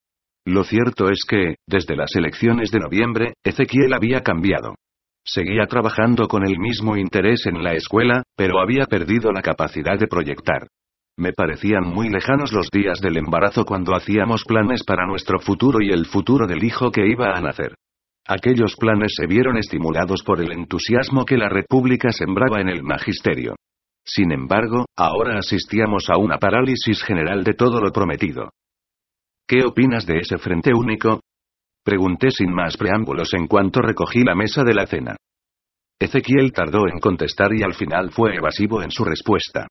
Lo 0.46 0.62
cierto 0.62 1.10
es 1.10 1.24
que, 1.28 1.56
desde 1.66 1.96
las 1.96 2.14
elecciones 2.14 2.70
de 2.70 2.78
noviembre, 2.78 3.34
Ezequiel 3.42 3.92
había 3.94 4.20
cambiado. 4.20 4.76
Seguía 5.24 5.66
trabajando 5.66 6.28
con 6.28 6.44
el 6.44 6.60
mismo 6.60 6.96
interés 6.96 7.46
en 7.46 7.64
la 7.64 7.74
escuela, 7.74 8.22
pero 8.36 8.60
había 8.60 8.86
perdido 8.86 9.32
la 9.32 9.42
capacidad 9.42 9.98
de 9.98 10.06
proyectar. 10.06 10.68
Me 11.18 11.32
parecían 11.32 11.88
muy 11.88 12.10
lejanos 12.10 12.52
los 12.52 12.68
días 12.70 13.00
del 13.00 13.16
embarazo 13.16 13.64
cuando 13.64 13.96
hacíamos 13.96 14.44
planes 14.44 14.84
para 14.84 15.04
nuestro 15.04 15.40
futuro 15.40 15.78
y 15.80 15.90
el 15.90 16.06
futuro 16.06 16.46
del 16.46 16.62
hijo 16.62 16.92
que 16.92 17.08
iba 17.08 17.36
a 17.36 17.40
nacer. 17.40 17.74
Aquellos 18.26 18.76
planes 18.76 19.14
se 19.16 19.26
vieron 19.26 19.56
estimulados 19.56 20.22
por 20.22 20.40
el 20.40 20.52
entusiasmo 20.52 21.24
que 21.24 21.36
la 21.36 21.48
República 21.48 22.12
sembraba 22.12 22.60
en 22.60 22.68
el 22.68 22.82
magisterio. 22.82 23.56
Sin 24.04 24.32
embargo, 24.32 24.86
ahora 24.96 25.38
asistíamos 25.38 26.08
a 26.08 26.18
una 26.18 26.38
parálisis 26.38 27.02
general 27.02 27.42
de 27.42 27.54
todo 27.54 27.80
lo 27.80 27.90
prometido. 27.90 28.50
¿Qué 29.46 29.64
opinas 29.64 30.06
de 30.06 30.18
ese 30.18 30.38
frente 30.38 30.72
único? 30.72 31.20
Pregunté 31.84 32.30
sin 32.30 32.52
más 32.52 32.76
preámbulos 32.76 33.34
en 33.34 33.48
cuanto 33.48 33.80
recogí 33.80 34.22
la 34.22 34.36
mesa 34.36 34.62
de 34.62 34.74
la 34.74 34.86
cena. 34.86 35.16
Ezequiel 35.98 36.52
tardó 36.52 36.88
en 36.88 37.00
contestar 37.00 37.52
y 37.54 37.62
al 37.62 37.74
final 37.74 38.10
fue 38.12 38.36
evasivo 38.36 38.82
en 38.82 38.90
su 38.90 39.04
respuesta. 39.04 39.66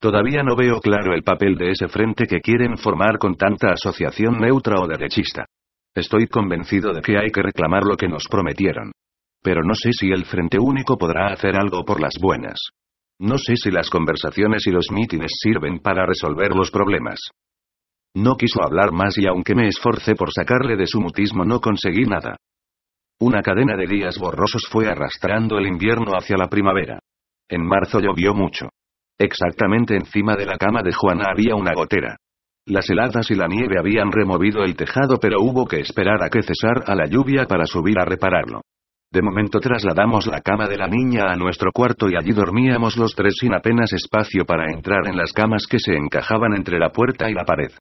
Todavía 0.00 0.44
no 0.44 0.54
veo 0.54 0.80
claro 0.80 1.12
el 1.12 1.24
papel 1.24 1.56
de 1.56 1.72
ese 1.72 1.88
frente 1.88 2.26
que 2.26 2.40
quieren 2.40 2.76
formar 2.76 3.18
con 3.18 3.34
tanta 3.34 3.72
asociación 3.72 4.38
neutra 4.38 4.80
o 4.80 4.86
derechista. 4.86 5.44
Estoy 5.94 6.26
convencido 6.26 6.92
de 6.92 7.02
que 7.02 7.18
hay 7.18 7.30
que 7.30 7.42
reclamar 7.42 7.84
lo 7.84 7.96
que 7.96 8.08
nos 8.08 8.26
prometieron. 8.28 8.92
Pero 9.42 9.62
no 9.62 9.74
sé 9.74 9.92
si 9.92 10.10
el 10.10 10.24
Frente 10.24 10.58
Único 10.58 10.96
podrá 10.96 11.32
hacer 11.32 11.56
algo 11.56 11.84
por 11.84 12.00
las 12.00 12.14
buenas. 12.20 12.58
No 13.20 13.38
sé 13.38 13.56
si 13.56 13.70
las 13.70 13.90
conversaciones 13.90 14.66
y 14.66 14.70
los 14.70 14.90
mítines 14.90 15.32
sirven 15.40 15.80
para 15.80 16.06
resolver 16.06 16.54
los 16.54 16.70
problemas. 16.70 17.18
No 18.14 18.36
quiso 18.36 18.62
hablar 18.62 18.92
más 18.92 19.18
y 19.18 19.26
aunque 19.26 19.54
me 19.54 19.68
esforcé 19.68 20.14
por 20.14 20.32
sacarle 20.32 20.76
de 20.76 20.86
su 20.86 21.00
mutismo 21.00 21.44
no 21.44 21.60
conseguí 21.60 22.04
nada. 22.04 22.36
Una 23.20 23.42
cadena 23.42 23.76
de 23.76 23.86
días 23.86 24.18
borrosos 24.18 24.66
fue 24.70 24.88
arrastrando 24.88 25.58
el 25.58 25.66
invierno 25.66 26.12
hacia 26.12 26.36
la 26.36 26.48
primavera. 26.48 27.00
En 27.48 27.66
marzo 27.66 28.00
llovió 28.00 28.34
mucho. 28.34 28.68
Exactamente 29.18 29.96
encima 29.96 30.36
de 30.36 30.46
la 30.46 30.56
cama 30.56 30.82
de 30.82 30.92
Juana 30.92 31.26
había 31.32 31.56
una 31.56 31.72
gotera. 31.74 32.16
Las 32.68 32.90
heladas 32.90 33.30
y 33.30 33.34
la 33.34 33.48
nieve 33.48 33.78
habían 33.78 34.12
removido 34.12 34.62
el 34.62 34.76
tejado 34.76 35.18
pero 35.18 35.40
hubo 35.40 35.64
que 35.64 35.80
esperar 35.80 36.22
a 36.22 36.28
que 36.28 36.42
cesara 36.42 36.94
la 36.94 37.06
lluvia 37.06 37.46
para 37.46 37.64
subir 37.64 37.98
a 37.98 38.04
repararlo. 38.04 38.60
De 39.10 39.22
momento 39.22 39.58
trasladamos 39.58 40.26
la 40.26 40.42
cama 40.42 40.68
de 40.68 40.76
la 40.76 40.86
niña 40.86 41.32
a 41.32 41.36
nuestro 41.36 41.72
cuarto 41.72 42.10
y 42.10 42.14
allí 42.14 42.32
dormíamos 42.32 42.98
los 42.98 43.14
tres 43.14 43.36
sin 43.40 43.54
apenas 43.54 43.94
espacio 43.94 44.44
para 44.44 44.70
entrar 44.70 45.06
en 45.06 45.16
las 45.16 45.32
camas 45.32 45.66
que 45.66 45.78
se 45.78 45.94
encajaban 45.94 46.54
entre 46.54 46.78
la 46.78 46.90
puerta 46.90 47.30
y 47.30 47.32
la 47.32 47.46
pared. 47.46 47.72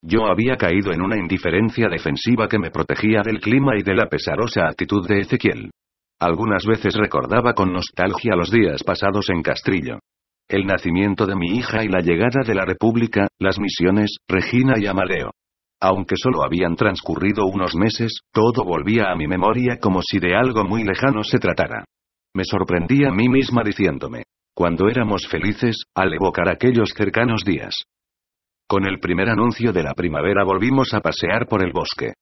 Yo 0.00 0.24
había 0.24 0.56
caído 0.56 0.90
en 0.90 1.02
una 1.02 1.18
indiferencia 1.18 1.88
defensiva 1.90 2.48
que 2.48 2.58
me 2.58 2.70
protegía 2.70 3.20
del 3.22 3.40
clima 3.40 3.76
y 3.76 3.82
de 3.82 3.94
la 3.94 4.06
pesarosa 4.06 4.68
actitud 4.68 5.06
de 5.06 5.20
Ezequiel. 5.20 5.70
Algunas 6.18 6.64
veces 6.64 6.94
recordaba 6.94 7.52
con 7.52 7.74
nostalgia 7.74 8.34
los 8.34 8.50
días 8.50 8.82
pasados 8.84 9.28
en 9.28 9.42
Castrillo. 9.42 9.98
El 10.50 10.64
nacimiento 10.64 11.26
de 11.26 11.36
mi 11.36 11.58
hija 11.58 11.84
y 11.84 11.88
la 11.88 12.00
llegada 12.00 12.42
de 12.46 12.54
la 12.54 12.64
República, 12.64 13.28
las 13.38 13.58
misiones, 13.58 14.16
Regina 14.26 14.74
y 14.78 14.86
Amadeo. 14.86 15.32
Aunque 15.78 16.16
solo 16.16 16.42
habían 16.42 16.74
transcurrido 16.74 17.44
unos 17.46 17.76
meses, 17.76 18.20
todo 18.32 18.64
volvía 18.64 19.10
a 19.12 19.14
mi 19.14 19.26
memoria 19.28 19.76
como 19.78 20.00
si 20.02 20.18
de 20.18 20.34
algo 20.34 20.64
muy 20.64 20.84
lejano 20.84 21.22
se 21.22 21.38
tratara. 21.38 21.84
Me 22.34 22.44
sorprendí 22.44 23.04
a 23.04 23.10
mí 23.10 23.28
misma 23.28 23.62
diciéndome, 23.62 24.22
cuando 24.54 24.88
éramos 24.88 25.28
felices, 25.28 25.84
al 25.94 26.14
evocar 26.14 26.48
aquellos 26.48 26.94
cercanos 26.96 27.44
días. 27.44 27.74
Con 28.66 28.86
el 28.86 29.00
primer 29.00 29.28
anuncio 29.28 29.72
de 29.72 29.82
la 29.82 29.92
primavera 29.92 30.44
volvimos 30.44 30.94
a 30.94 31.00
pasear 31.00 31.46
por 31.46 31.62
el 31.62 31.72
bosque. 31.72 32.14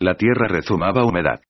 La 0.00 0.14
tierra 0.14 0.48
rezumaba 0.48 1.04
humedad. 1.04 1.40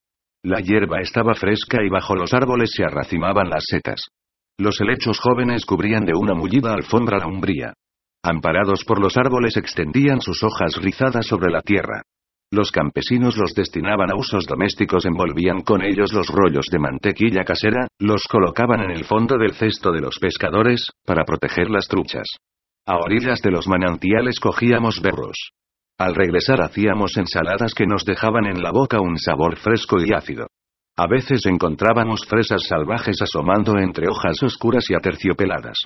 La 0.42 0.60
hierba 0.60 0.98
estaba 1.00 1.34
fresca 1.34 1.78
y 1.84 1.88
bajo 1.88 2.16
los 2.16 2.34
árboles 2.34 2.72
se 2.74 2.84
arracimaban 2.84 3.48
las 3.48 3.64
setas. 3.66 4.08
Los 4.58 4.80
helechos 4.80 5.18
jóvenes 5.18 5.64
cubrían 5.66 6.04
de 6.04 6.12
una 6.14 6.34
mullida 6.34 6.72
alfombra 6.72 7.18
la 7.18 7.26
umbría. 7.26 7.74
Amparados 8.22 8.84
por 8.84 9.00
los 9.00 9.16
árboles 9.16 9.56
extendían 9.56 10.20
sus 10.20 10.44
hojas 10.44 10.76
rizadas 10.76 11.26
sobre 11.26 11.50
la 11.50 11.60
tierra. 11.60 12.02
Los 12.52 12.70
campesinos 12.70 13.36
los 13.36 13.52
destinaban 13.52 14.12
a 14.12 14.16
usos 14.16 14.46
domésticos, 14.46 15.06
envolvían 15.06 15.62
con 15.62 15.82
ellos 15.82 16.12
los 16.12 16.28
rollos 16.28 16.66
de 16.70 16.78
mantequilla 16.78 17.42
casera, 17.44 17.88
los 17.98 18.28
colocaban 18.28 18.80
en 18.80 18.92
el 18.92 19.04
fondo 19.04 19.38
del 19.38 19.54
cesto 19.54 19.90
de 19.90 20.00
los 20.00 20.20
pescadores, 20.20 20.86
para 21.04 21.24
proteger 21.24 21.68
las 21.68 21.88
truchas. 21.88 22.28
A 22.86 22.98
orillas 22.98 23.42
de 23.42 23.50
los 23.50 23.66
manantiales 23.66 24.38
cogíamos 24.38 25.00
berros. 25.02 25.50
Al 25.98 26.14
regresar 26.14 26.60
hacíamos 26.60 27.16
ensaladas 27.16 27.74
que 27.74 27.86
nos 27.86 28.04
dejaban 28.04 28.46
en 28.46 28.62
la 28.62 28.70
boca 28.70 29.00
un 29.00 29.18
sabor 29.18 29.56
fresco 29.56 30.00
y 30.00 30.12
ácido. 30.12 30.46
A 30.96 31.08
veces 31.08 31.44
encontrábamos 31.46 32.20
fresas 32.28 32.66
salvajes 32.68 33.20
asomando 33.20 33.76
entre 33.78 34.08
hojas 34.08 34.40
oscuras 34.42 34.84
y 34.90 34.94
aterciopeladas. 34.94 35.76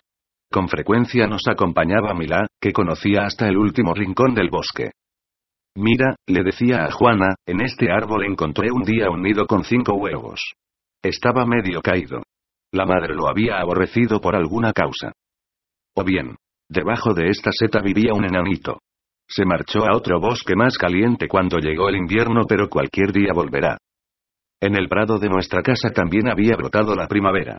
Con 0.50 0.68
frecuencia 0.68 1.26
nos 1.26 1.48
acompañaba 1.48 2.12
Milá, 2.12 2.46
que 2.60 2.72
conocía 2.72 3.22
hasta 3.22 3.48
el 3.48 3.56
último 3.56 3.94
rincón 3.94 4.34
del 4.34 4.50
bosque. 4.50 4.90
Mira, 5.76 6.16
le 6.26 6.42
decía 6.42 6.84
a 6.84 6.90
Juana, 6.90 7.36
en 7.46 7.60
este 7.62 7.90
árbol 7.90 8.24
encontré 8.24 8.70
un 8.70 8.82
día 8.82 9.10
un 9.10 9.22
nido 9.22 9.46
con 9.46 9.64
cinco 9.64 9.94
huevos. 9.94 10.40
Estaba 11.02 11.46
medio 11.46 11.80
caído. 11.80 12.22
La 12.72 12.84
madre 12.84 13.14
lo 13.14 13.28
había 13.28 13.60
aborrecido 13.60 14.20
por 14.20 14.36
alguna 14.36 14.72
causa. 14.72 15.12
O 15.96 16.04
bien, 16.04 16.36
debajo 16.68 17.14
de 17.14 17.28
esta 17.28 17.50
seta 17.52 17.80
vivía 17.80 18.12
un 18.12 18.26
enanito. 18.26 18.80
Se 19.26 19.46
marchó 19.46 19.86
a 19.86 19.96
otro 19.96 20.20
bosque 20.20 20.54
más 20.54 20.76
caliente 20.76 21.28
cuando 21.28 21.58
llegó 21.58 21.88
el 21.88 21.96
invierno, 21.96 22.42
pero 22.46 22.68
cualquier 22.68 23.12
día 23.12 23.32
volverá. 23.32 23.78
En 24.60 24.76
el 24.76 24.88
prado 24.88 25.18
de 25.18 25.28
nuestra 25.28 25.62
casa 25.62 25.90
también 25.90 26.28
había 26.28 26.56
brotado 26.56 26.94
la 26.96 27.06
primavera. 27.06 27.58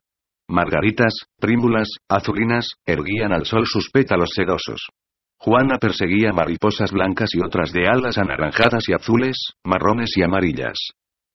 Margaritas, 0.49 1.13
prímbulas, 1.39 1.87
azulinas, 2.09 2.67
erguían 2.85 3.31
al 3.31 3.45
sol 3.45 3.65
sus 3.65 3.89
pétalos 3.89 4.31
sedosos. 4.33 4.89
Juana 5.37 5.77
perseguía 5.77 6.33
mariposas 6.33 6.91
blancas 6.91 7.29
y 7.33 7.39
otras 7.39 7.71
de 7.71 7.87
alas 7.87 8.17
anaranjadas 8.17 8.89
y 8.89 8.93
azules, 8.93 9.53
marrones 9.63 10.17
y 10.17 10.23
amarillas. 10.23 10.77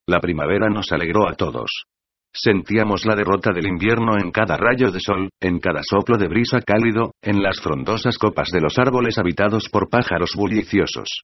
La 0.05 0.19
primavera 0.19 0.69
nos 0.69 0.91
alegró 0.91 1.27
a 1.27 1.33
todos. 1.33 1.85
Sentíamos 2.31 3.05
la 3.05 3.15
derrota 3.15 3.51
del 3.51 3.65
invierno 3.65 4.17
en 4.19 4.29
cada 4.29 4.57
rayo 4.57 4.91
de 4.91 4.99
sol, 4.99 5.29
en 5.39 5.59
cada 5.59 5.81
soplo 5.81 6.17
de 6.17 6.27
brisa 6.27 6.59
cálido, 6.61 7.13
en 7.23 7.41
las 7.41 7.59
frondosas 7.61 8.17
copas 8.19 8.51
de 8.51 8.61
los 8.61 8.77
árboles 8.77 9.17
habitados 9.17 9.69
por 9.69 9.89
pájaros 9.89 10.33
bulliciosos. 10.35 11.23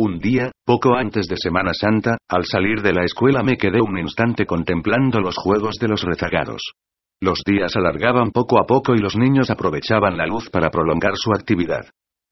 Un 0.00 0.20
día, 0.20 0.52
poco 0.64 0.94
antes 0.94 1.26
de 1.26 1.36
Semana 1.36 1.72
Santa, 1.74 2.18
al 2.28 2.44
salir 2.44 2.82
de 2.82 2.92
la 2.92 3.02
escuela 3.02 3.42
me 3.42 3.56
quedé 3.56 3.80
un 3.80 3.98
instante 3.98 4.46
contemplando 4.46 5.18
los 5.18 5.36
juegos 5.36 5.74
de 5.80 5.88
los 5.88 6.02
rezagados. 6.04 6.62
Los 7.20 7.42
días 7.44 7.74
alargaban 7.74 8.30
poco 8.30 8.60
a 8.60 8.64
poco 8.64 8.94
y 8.94 9.00
los 9.00 9.16
niños 9.16 9.50
aprovechaban 9.50 10.16
la 10.16 10.24
luz 10.24 10.50
para 10.50 10.70
prolongar 10.70 11.14
su 11.16 11.32
actividad. 11.32 11.90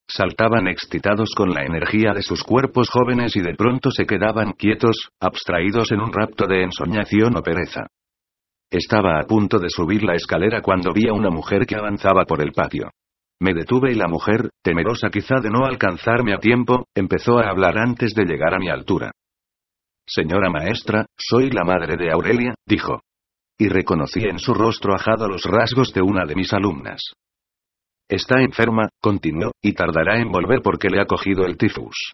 Saltaban 0.08 0.68
excitados 0.68 1.34
con 1.34 1.50
la 1.50 1.64
energía 1.64 2.12
de 2.14 2.22
sus 2.22 2.44
cuerpos 2.44 2.88
jóvenes 2.88 3.34
y 3.34 3.40
de 3.40 3.56
pronto 3.56 3.90
se 3.90 4.06
quedaban 4.06 4.52
quietos, 4.52 5.08
abstraídos 5.18 5.90
en 5.90 6.02
un 6.02 6.12
rapto 6.12 6.46
de 6.46 6.62
ensoñación 6.62 7.36
o 7.36 7.42
pereza. 7.42 7.88
Estaba 8.70 9.18
a 9.18 9.26
punto 9.26 9.58
de 9.58 9.70
subir 9.70 10.04
la 10.04 10.14
escalera 10.14 10.62
cuando 10.62 10.92
vi 10.92 11.08
a 11.08 11.12
una 11.12 11.30
mujer 11.30 11.66
que 11.66 11.74
avanzaba 11.74 12.26
por 12.26 12.40
el 12.42 12.52
patio. 12.52 12.90
Me 13.40 13.52
detuve 13.52 13.92
y 13.92 13.94
la 13.94 14.08
mujer, 14.08 14.50
temerosa 14.62 15.10
quizá 15.10 15.36
de 15.42 15.50
no 15.50 15.66
alcanzarme 15.66 16.34
a 16.34 16.38
tiempo, 16.38 16.86
empezó 16.94 17.38
a 17.38 17.50
hablar 17.50 17.78
antes 17.78 18.14
de 18.14 18.24
llegar 18.24 18.54
a 18.54 18.58
mi 18.58 18.70
altura. 18.70 19.12
Señora 20.06 20.50
maestra, 20.50 21.06
soy 21.18 21.50
la 21.50 21.64
madre 21.64 21.96
de 21.96 22.10
Aurelia, 22.10 22.54
dijo. 22.66 23.00
Y 23.58 23.68
reconocí 23.68 24.20
en 24.24 24.38
su 24.38 24.54
rostro 24.54 24.94
ajado 24.94 25.28
los 25.28 25.42
rasgos 25.44 25.92
de 25.92 26.02
una 26.02 26.24
de 26.24 26.34
mis 26.34 26.52
alumnas. 26.52 27.02
Está 28.08 28.40
enferma, 28.40 28.88
continuó, 29.00 29.50
y 29.60 29.72
tardará 29.72 30.18
en 30.18 30.30
volver 30.30 30.62
porque 30.62 30.88
le 30.88 31.00
ha 31.00 31.06
cogido 31.06 31.44
el 31.44 31.56
tifus. 31.56 32.12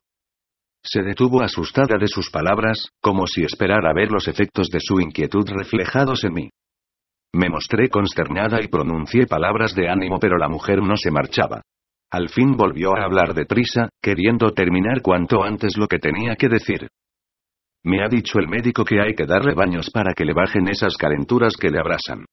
Se 0.83 1.03
detuvo 1.03 1.43
asustada 1.43 1.97
de 1.99 2.09
sus 2.09 2.31
palabras, 2.31 2.89
como 3.01 3.27
si 3.27 3.45
esperara 3.45 3.93
ver 3.93 4.11
los 4.11 4.27
efectos 4.27 4.69
de 4.69 4.81
su 4.81 5.01
inquietud 5.01 5.49
reflejados 5.49 6.25
en 6.25 6.33
mí. 6.33 6.51
Me 7.35 7.49
mostré 7.49 7.89
consternada 7.89 8.59
y 8.63 8.69
pronuncié 8.69 9.27
palabras 9.27 9.75
de 9.75 9.89
ánimo, 9.89 10.19
pero 10.19 10.37
la 10.37 10.49
mujer 10.49 10.83
no 10.83 10.97
se 10.97 11.11
marchaba. 11.11 11.63
Al 12.11 12.29
fin 12.29 12.57
volvió 12.57 12.95
a 12.95 13.05
hablar 13.05 13.33
deprisa, 13.33 13.89
queriendo 14.03 14.53
terminar 14.53 15.01
cuanto 15.01 15.43
antes 15.43 15.79
lo 15.79 15.89
que 15.89 15.99
tenía 15.99 16.37
que 16.37 16.49
decir. 16.49 16.89
Me 17.85 18.05
ha 18.05 18.09
dicho 18.09 18.39
el 18.39 18.49
médico 18.49 18.85
que 18.85 19.01
hay 19.01 19.15
que 19.15 19.25
darle 19.25 19.55
baños 19.55 19.91
para 19.91 20.13
que 20.13 20.27
le 20.27 20.35
bajen 20.35 20.69
esas 20.69 20.97
calenturas 20.97 21.57
que 21.57 21.71
le 21.71 21.79
abrasan. 21.81 22.27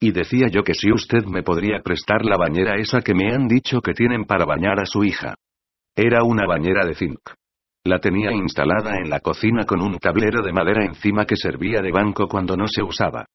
Y 0.00 0.12
decía 0.12 0.46
yo 0.48 0.62
que 0.62 0.74
si 0.74 0.92
usted 0.92 1.24
me 1.24 1.42
podría 1.42 1.80
prestar 1.82 2.24
la 2.24 2.36
bañera 2.36 2.76
esa 2.76 3.00
que 3.00 3.14
me 3.14 3.34
han 3.34 3.48
dicho 3.48 3.80
que 3.80 3.94
tienen 3.94 4.24
para 4.24 4.44
bañar 4.44 4.78
a 4.78 4.86
su 4.86 5.02
hija. 5.02 5.34
Era 5.96 6.22
una 6.22 6.46
bañera 6.46 6.86
de 6.86 6.94
zinc. 6.94 7.18
La 7.84 7.98
tenía 7.98 8.30
instalada 8.30 8.96
en 9.02 9.10
la 9.10 9.20
cocina 9.20 9.64
con 9.64 9.80
un 9.80 9.98
tablero 9.98 10.42
de 10.42 10.52
madera 10.52 10.84
encima 10.84 11.24
que 11.24 11.36
servía 11.36 11.80
de 11.80 11.90
banco 11.90 12.28
cuando 12.28 12.56
no 12.56 12.66
se 12.68 12.82
usaba. 12.82 13.26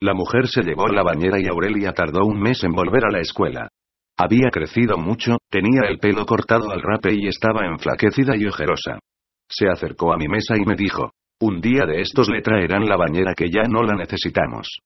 La 0.00 0.14
mujer 0.14 0.46
se 0.46 0.62
llevó 0.62 0.86
la 0.88 1.02
bañera 1.02 1.40
y 1.40 1.46
Aurelia 1.46 1.92
tardó 1.92 2.24
un 2.24 2.40
mes 2.40 2.62
en 2.62 2.72
volver 2.72 3.04
a 3.04 3.10
la 3.10 3.20
escuela. 3.20 3.68
Había 4.16 4.50
crecido 4.50 4.96
mucho, 4.96 5.38
tenía 5.50 5.82
el 5.88 5.98
pelo 5.98 6.24
cortado 6.24 6.70
al 6.70 6.82
rape 6.82 7.14
y 7.14 7.26
estaba 7.26 7.66
enflaquecida 7.66 8.36
y 8.36 8.46
ojerosa. 8.46 8.98
Se 9.48 9.68
acercó 9.68 10.12
a 10.12 10.16
mi 10.16 10.28
mesa 10.28 10.56
y 10.56 10.64
me 10.64 10.76
dijo, 10.76 11.12
un 11.40 11.60
día 11.60 11.84
de 11.86 12.00
estos 12.00 12.28
le 12.28 12.42
traerán 12.42 12.86
la 12.86 12.96
bañera 12.96 13.34
que 13.34 13.50
ya 13.50 13.62
no 13.62 13.82
la 13.82 13.94
necesitamos. 13.94 14.78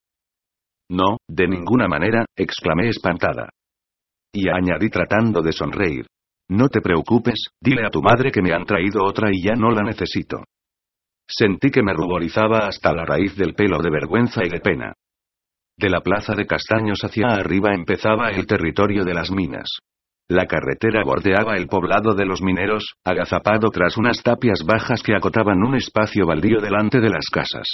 No, 0.91 1.19
de 1.29 1.49
ninguna 1.49 1.89
manera, 1.89 2.25
exclamé 2.37 2.89
espantada. 2.89 3.49
Y 4.33 4.49
añadí 4.49 4.89
tratando 4.89 5.43
de 5.43 5.53
sonreír. 5.53 6.07
No 6.49 6.69
te 6.69 6.81
preocupes, 6.81 7.49
dile 7.61 7.87
a 7.87 7.91
tu 7.91 8.03
madre 8.03 8.31
que 8.31 8.43
me 8.43 8.53
han 8.53 8.65
traído 8.65 9.05
otra 9.05 9.31
y 9.31 9.43
ya 9.43 9.55
no 9.55 9.71
la 9.71 9.83
necesito. 9.83 10.45
Sentí 11.27 11.71
que 11.71 11.83
me 11.83 11.95
ruborizaba 11.95 12.67
hasta 12.67 12.93
la 12.93 13.05
raíz 13.05 13.37
del 13.37 13.55
pelo 13.55 13.79
de 13.81 13.91
vergüenza 13.91 14.45
y 14.45 14.51
de 14.51 14.61
pena. 14.61 14.93
De 15.83 15.91
la 15.91 16.01
plaza 16.01 16.37
de 16.37 16.47
castaños 16.47 17.01
hacia 17.03 17.27
arriba 17.27 17.75
empezaba 17.75 18.29
el 18.29 18.47
territorio 18.47 19.03
de 19.03 19.15
las 19.15 19.33
minas. 19.33 19.81
La 20.29 20.47
carretera 20.47 21.03
bordeaba 21.03 21.57
el 21.57 21.67
poblado 21.67 22.15
de 22.15 22.25
los 22.25 22.41
mineros, 22.41 22.95
agazapado 23.03 23.69
tras 23.71 23.97
unas 23.97 24.23
tapias 24.23 24.63
bajas 24.65 25.03
que 25.03 25.17
acotaban 25.17 25.61
un 25.61 25.75
espacio 25.75 26.25
baldío 26.25 26.61
delante 26.61 27.01
de 27.01 27.11
las 27.11 27.25
casas. 27.33 27.67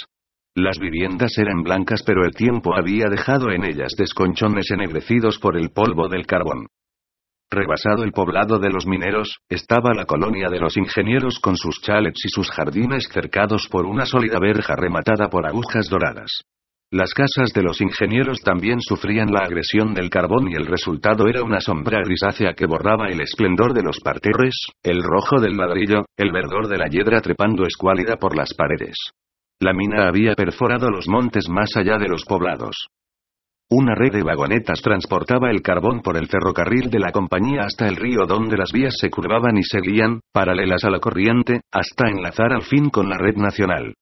Las 0.55 0.79
viviendas 0.79 1.37
eran 1.37 1.61
blancas 1.61 2.01
pero 2.01 2.25
el 2.25 2.33
tiempo 2.33 2.75
había 2.75 3.09
dejado 3.09 3.51
en 3.51 3.63
ellas 3.63 3.93
desconchones 3.95 4.71
ennegrecidos 4.71 5.37
por 5.37 5.55
el 5.55 5.69
polvo 5.69 6.09
del 6.09 6.25
carbón. 6.25 6.65
Rebasado 7.51 8.03
el 8.03 8.11
poblado 8.11 8.57
de 8.57 8.71
los 8.71 8.87
mineros, 8.87 9.37
estaba 9.49 9.93
la 9.93 10.05
colonia 10.05 10.49
de 10.49 10.59
los 10.59 10.77
ingenieros 10.77 11.39
con 11.39 11.55
sus 11.55 11.79
chalets 11.83 12.25
y 12.25 12.29
sus 12.29 12.49
jardines 12.49 13.07
cercados 13.13 13.67
por 13.67 13.85
una 13.85 14.07
sólida 14.07 14.39
verja 14.39 14.75
rematada 14.75 15.29
por 15.29 15.45
agujas 15.45 15.87
doradas. 15.89 16.41
Las 16.91 17.13
casas 17.13 17.53
de 17.53 17.61
los 17.61 17.81
ingenieros 17.81 18.41
también 18.41 18.81
sufrían 18.81 19.31
la 19.31 19.41
agresión 19.41 19.93
del 19.93 20.09
carbón 20.09 20.49
y 20.51 20.55
el 20.55 20.65
resultado 20.65 21.27
era 21.27 21.43
una 21.43 21.61
sombra 21.61 22.01
grisácea 22.03 22.53
que 22.53 22.65
borraba 22.65 23.09
el 23.09 23.21
esplendor 23.21 23.75
de 23.75 23.83
los 23.83 23.99
parterres, 23.99 24.55
el 24.81 25.03
rojo 25.03 25.39
del 25.39 25.55
ladrillo, 25.55 26.05
el 26.17 26.31
verdor 26.31 26.67
de 26.67 26.79
la 26.79 26.87
hiedra 26.87 27.21
trepando 27.21 27.67
escuálida 27.67 28.15
por 28.15 28.35
las 28.35 28.55
paredes. 28.55 28.95
La 29.59 29.71
mina 29.71 30.07
había 30.07 30.33
perforado 30.33 30.89
los 30.89 31.07
montes 31.07 31.47
más 31.47 31.75
allá 31.75 31.99
de 31.99 32.07
los 32.07 32.25
poblados. 32.25 32.87
Una 33.69 33.93
red 33.93 34.11
de 34.11 34.23
vagonetas 34.23 34.81
transportaba 34.81 35.51
el 35.51 35.61
carbón 35.61 36.01
por 36.01 36.17
el 36.17 36.27
ferrocarril 36.27 36.89
de 36.89 36.97
la 36.97 37.11
compañía 37.11 37.65
hasta 37.65 37.87
el 37.87 37.97
río 37.97 38.25
donde 38.27 38.57
las 38.57 38.71
vías 38.71 38.95
se 38.99 39.11
curvaban 39.11 39.59
y 39.59 39.63
seguían, 39.63 40.21
paralelas 40.33 40.83
a 40.85 40.89
la 40.89 40.99
corriente, 40.99 41.61
hasta 41.71 42.09
enlazar 42.09 42.51
al 42.51 42.63
fin 42.63 42.89
con 42.89 43.07
la 43.09 43.17
red 43.19 43.35
nacional. 43.35 43.93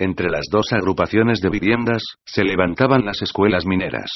Entre 0.00 0.30
las 0.30 0.46
dos 0.50 0.72
agrupaciones 0.72 1.42
de 1.42 1.50
viviendas, 1.50 2.02
se 2.24 2.42
levantaban 2.42 3.04
las 3.04 3.20
escuelas 3.20 3.66
mineras. 3.66 4.08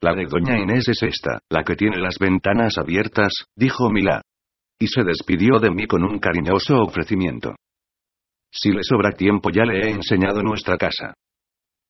La 0.00 0.12
de 0.12 0.26
doña 0.26 0.58
Inés 0.58 0.88
es 0.88 1.04
esta, 1.04 1.38
la 1.48 1.62
que 1.62 1.76
tiene 1.76 1.98
las 1.98 2.18
ventanas 2.18 2.76
abiertas, 2.78 3.32
dijo 3.54 3.88
Milá. 3.90 4.22
Y 4.80 4.88
se 4.88 5.04
despidió 5.04 5.60
de 5.60 5.70
mí 5.70 5.86
con 5.86 6.02
un 6.02 6.18
cariñoso 6.18 6.82
ofrecimiento. 6.82 7.54
Si 8.50 8.72
le 8.72 8.82
sobra 8.82 9.12
tiempo 9.12 9.50
ya 9.50 9.62
le 9.62 9.86
he 9.86 9.90
enseñado 9.92 10.42
nuestra 10.42 10.76
casa. 10.76 11.14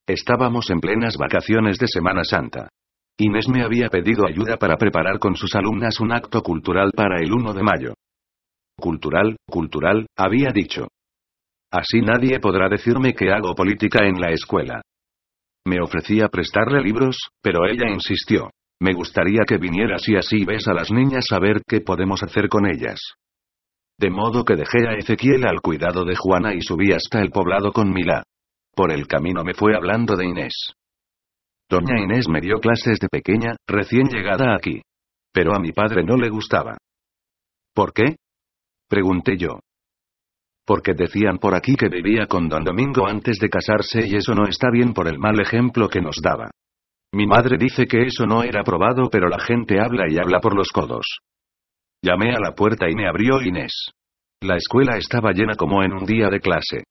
Estábamos 0.07 0.69
en 0.69 0.81
plenas 0.81 1.17
vacaciones 1.17 1.79
de 1.79 1.89
Semana 1.89 2.25
Santa. 2.25 2.69
Inés 3.17 3.49
me 3.49 3.65
había 3.65 3.89
pedido 3.89 4.27
ayuda 4.29 4.59
para 4.59 4.77
preparar 4.77 5.19
con 5.19 5.35
sus 5.35 5.55
alumnas 5.55 5.99
un 5.99 6.13
acto 6.13 6.43
cultural 6.43 6.91
para 6.95 7.23
el 7.23 7.33
1 7.33 7.55
de 7.55 7.63
mayo. 7.63 7.95
Cultural, 8.77 9.37
cultural, 9.49 10.05
había 10.15 10.51
dicho. 10.53 10.89
Así 11.73 12.03
nadie 12.03 12.39
podrá 12.39 12.69
decirme 12.69 13.15
que 13.15 13.33
hago 13.33 13.55
política 13.55 14.05
en 14.05 14.21
la 14.21 14.31
escuela. 14.31 14.83
Me 15.65 15.81
ofrecía 15.81 16.29
prestarle 16.29 16.83
libros, 16.83 17.17
pero 17.41 17.67
ella 17.67 17.89
insistió. 17.89 18.51
Me 18.79 18.93
gustaría 18.93 19.45
que 19.47 19.57
vinieras 19.57 20.07
y 20.07 20.17
así 20.17 20.45
ves 20.45 20.69
a 20.69 20.75
las 20.75 20.91
niñas 20.91 21.25
a 21.31 21.39
ver 21.39 21.63
qué 21.67 21.81
podemos 21.81 22.23
hacer 22.23 22.49
con 22.49 22.67
ellas. 22.67 23.01
De 23.99 24.11
modo 24.11 24.45
que 24.45 24.57
dejé 24.57 24.87
a 24.87 24.95
Ezequiel 24.95 25.47
al 25.47 25.61
cuidado 25.63 26.05
de 26.05 26.17
Juana 26.17 26.53
y 26.55 26.61
subí 26.61 26.93
hasta 26.93 27.23
el 27.23 27.31
poblado 27.31 27.73
con 27.73 27.91
Milá. 27.91 28.25
Por 28.75 28.93
el 28.93 29.07
camino 29.07 29.43
me 29.45 29.55
fue 29.55 29.75
hablando 29.75 30.17
de 30.17 30.27
Inés. 30.27 30.75
Doña 31.71 31.99
Inés 31.99 32.29
me 32.29 32.41
dio 32.41 32.59
clases 32.59 32.99
de 32.99 33.09
pequeña, 33.09 33.57
recién 33.67 34.09
llegada 34.09 34.55
aquí. 34.55 34.83
Pero 35.33 35.55
a 35.55 35.59
mi 35.59 35.73
padre 35.73 36.05
no 36.05 36.17
le 36.17 36.29
gustaba. 36.29 36.77
¿Por 37.75 37.95
qué? 37.95 38.17
Pregunté 38.89 39.39
yo. 39.39 39.61
Porque 40.65 40.95
decían 40.95 41.39
por 41.39 41.55
aquí 41.55 41.75
que 41.75 41.89
vivía 41.89 42.27
con 42.27 42.49
don 42.49 42.65
Domingo 42.65 43.07
antes 43.07 43.39
de 43.39 43.49
casarse 43.49 44.07
y 44.07 44.17
eso 44.17 44.35
no 44.35 44.47
está 44.47 44.71
bien 44.71 44.93
por 44.95 45.09
el 45.09 45.19
mal 45.19 45.41
ejemplo 45.41 45.89
que 45.89 46.01
nos 46.01 46.17
daba. 46.23 46.51
Mi 47.15 47.27
madre 47.27 47.57
dice 47.59 47.87
que 47.87 48.03
eso 48.03 48.27
no 48.27 48.43
era 48.43 48.63
probado 48.63 49.11
pero 49.11 49.29
la 49.29 49.41
gente 49.41 49.81
habla 49.81 50.05
y 50.09 50.19
habla 50.19 50.41
por 50.41 50.57
los 50.57 50.69
codos. 50.69 51.05
Llamé 52.03 52.35
a 52.35 52.41
la 52.41 52.55
puerta 52.55 52.89
y 52.89 52.95
me 52.95 53.09
abrió 53.09 53.41
Inés. 53.43 53.91
La 54.43 54.57
escuela 54.57 54.97
estaba 54.97 55.33
llena 55.33 55.55
como 55.55 55.83
en 55.83 55.93
un 55.93 56.05
día 56.05 56.29
de 56.29 56.41
clase. 56.41 56.85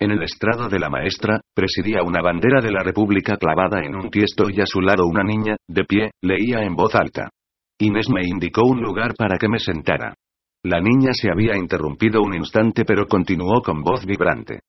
En 0.00 0.10
el 0.10 0.22
estrado 0.22 0.68
de 0.68 0.78
la 0.78 0.90
maestra, 0.90 1.40
presidía 1.54 2.02
una 2.02 2.20
bandera 2.20 2.60
de 2.60 2.70
la 2.70 2.82
República 2.82 3.36
clavada 3.36 3.80
en 3.84 3.96
un 3.96 4.10
tiesto 4.10 4.48
y 4.48 4.60
a 4.60 4.66
su 4.66 4.80
lado 4.80 5.06
una 5.06 5.24
niña, 5.24 5.56
de 5.66 5.84
pie, 5.84 6.10
leía 6.22 6.62
en 6.62 6.76
voz 6.76 6.94
alta. 6.94 7.30
Inés 7.80 8.08
me 8.08 8.26
indicó 8.26 8.62
un 8.64 8.80
lugar 8.80 9.14
para 9.16 9.38
que 9.38 9.48
me 9.48 9.58
sentara. 9.58 10.14
La 10.64 10.80
niña 10.80 11.12
se 11.12 11.30
había 11.30 11.56
interrumpido 11.56 12.20
un 12.20 12.34
instante 12.34 12.84
pero 12.84 13.06
continuó 13.06 13.62
con 13.62 13.82
voz 13.82 14.04
vibrante. 14.04 14.60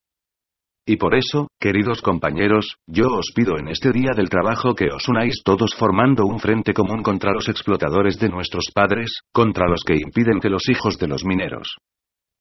Y 0.86 0.98
por 0.98 1.14
eso, 1.14 1.50
queridos 1.60 2.02
compañeros, 2.02 2.78
yo 2.88 3.08
os 3.08 3.32
pido 3.36 3.58
en 3.60 3.68
este 3.68 3.92
día 3.92 4.12
del 4.16 4.30
trabajo 4.30 4.74
que 4.74 4.88
os 4.88 5.08
unáis 5.08 5.44
todos 5.44 5.76
formando 5.76 6.26
un 6.26 6.40
frente 6.40 6.74
común 6.74 7.04
contra 7.04 7.32
los 7.32 7.48
explotadores 7.48 8.18
de 8.20 8.30
nuestros 8.30 8.72
padres, 8.74 9.22
contra 9.32 9.68
los 9.68 9.84
que 9.84 9.94
impiden 9.94 10.40
que 10.40 10.50
los 10.50 10.68
hijos 10.70 10.98
de 10.98 11.08
los 11.08 11.24
mineros. 11.26 11.78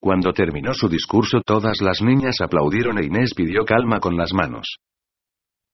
Cuando 0.01 0.33
terminó 0.33 0.73
su 0.75 0.89
discurso 0.89 1.41
todas 1.45 1.81
las 1.81 2.01
niñas 2.01 2.41
aplaudieron 2.41 2.99
e 2.99 3.05
Inés 3.05 3.35
pidió 3.35 3.65
calma 3.65 3.99
con 3.99 4.17
las 4.17 4.33
manos. 4.33 4.79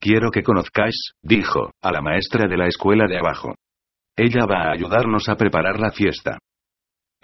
Quiero 0.01 0.31
que 0.31 0.43
conozcáis, 0.43 1.13
dijo, 1.23 1.71
a 1.83 1.93
la 1.93 2.01
maestra 2.01 2.49
de 2.49 2.57
la 2.57 2.67
escuela 2.67 3.07
de 3.07 3.19
abajo. 3.19 3.55
Ella 4.17 4.47
va 4.47 4.69
a 4.69 4.73
ayudarnos 4.73 5.29
a 5.29 5.37
preparar 5.37 5.79
la 5.79 5.93
fiesta. 5.93 6.39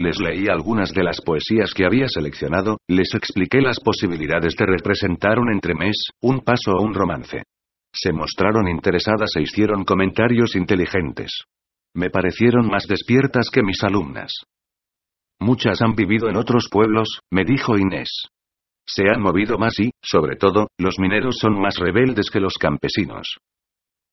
Les 0.01 0.19
leí 0.19 0.47
algunas 0.47 0.91
de 0.93 1.03
las 1.03 1.21
poesías 1.21 1.75
que 1.75 1.85
había 1.85 2.07
seleccionado, 2.07 2.79
les 2.87 3.13
expliqué 3.13 3.61
las 3.61 3.79
posibilidades 3.79 4.55
de 4.55 4.65
representar 4.65 5.37
un 5.37 5.53
entremés, 5.53 6.07
un 6.23 6.39
paso 6.39 6.71
o 6.71 6.81
un 6.81 6.95
romance. 6.95 7.43
Se 7.93 8.11
mostraron 8.11 8.67
interesadas 8.67 9.29
e 9.35 9.43
hicieron 9.43 9.83
comentarios 9.83 10.55
inteligentes. 10.55 11.43
Me 11.93 12.09
parecieron 12.09 12.67
más 12.67 12.87
despiertas 12.87 13.51
que 13.51 13.61
mis 13.61 13.83
alumnas. 13.83 14.31
Muchas 15.39 15.83
han 15.83 15.93
vivido 15.93 16.29
en 16.29 16.37
otros 16.37 16.67
pueblos, 16.71 17.19
me 17.31 17.45
dijo 17.45 17.77
Inés. 17.77 18.23
Se 18.87 19.03
han 19.07 19.21
movido 19.21 19.59
más 19.59 19.79
y, 19.79 19.91
sobre 20.01 20.35
todo, 20.35 20.69
los 20.79 20.97
mineros 20.97 21.35
son 21.39 21.61
más 21.61 21.77
rebeldes 21.77 22.31
que 22.31 22.39
los 22.39 22.55
campesinos. 22.55 23.37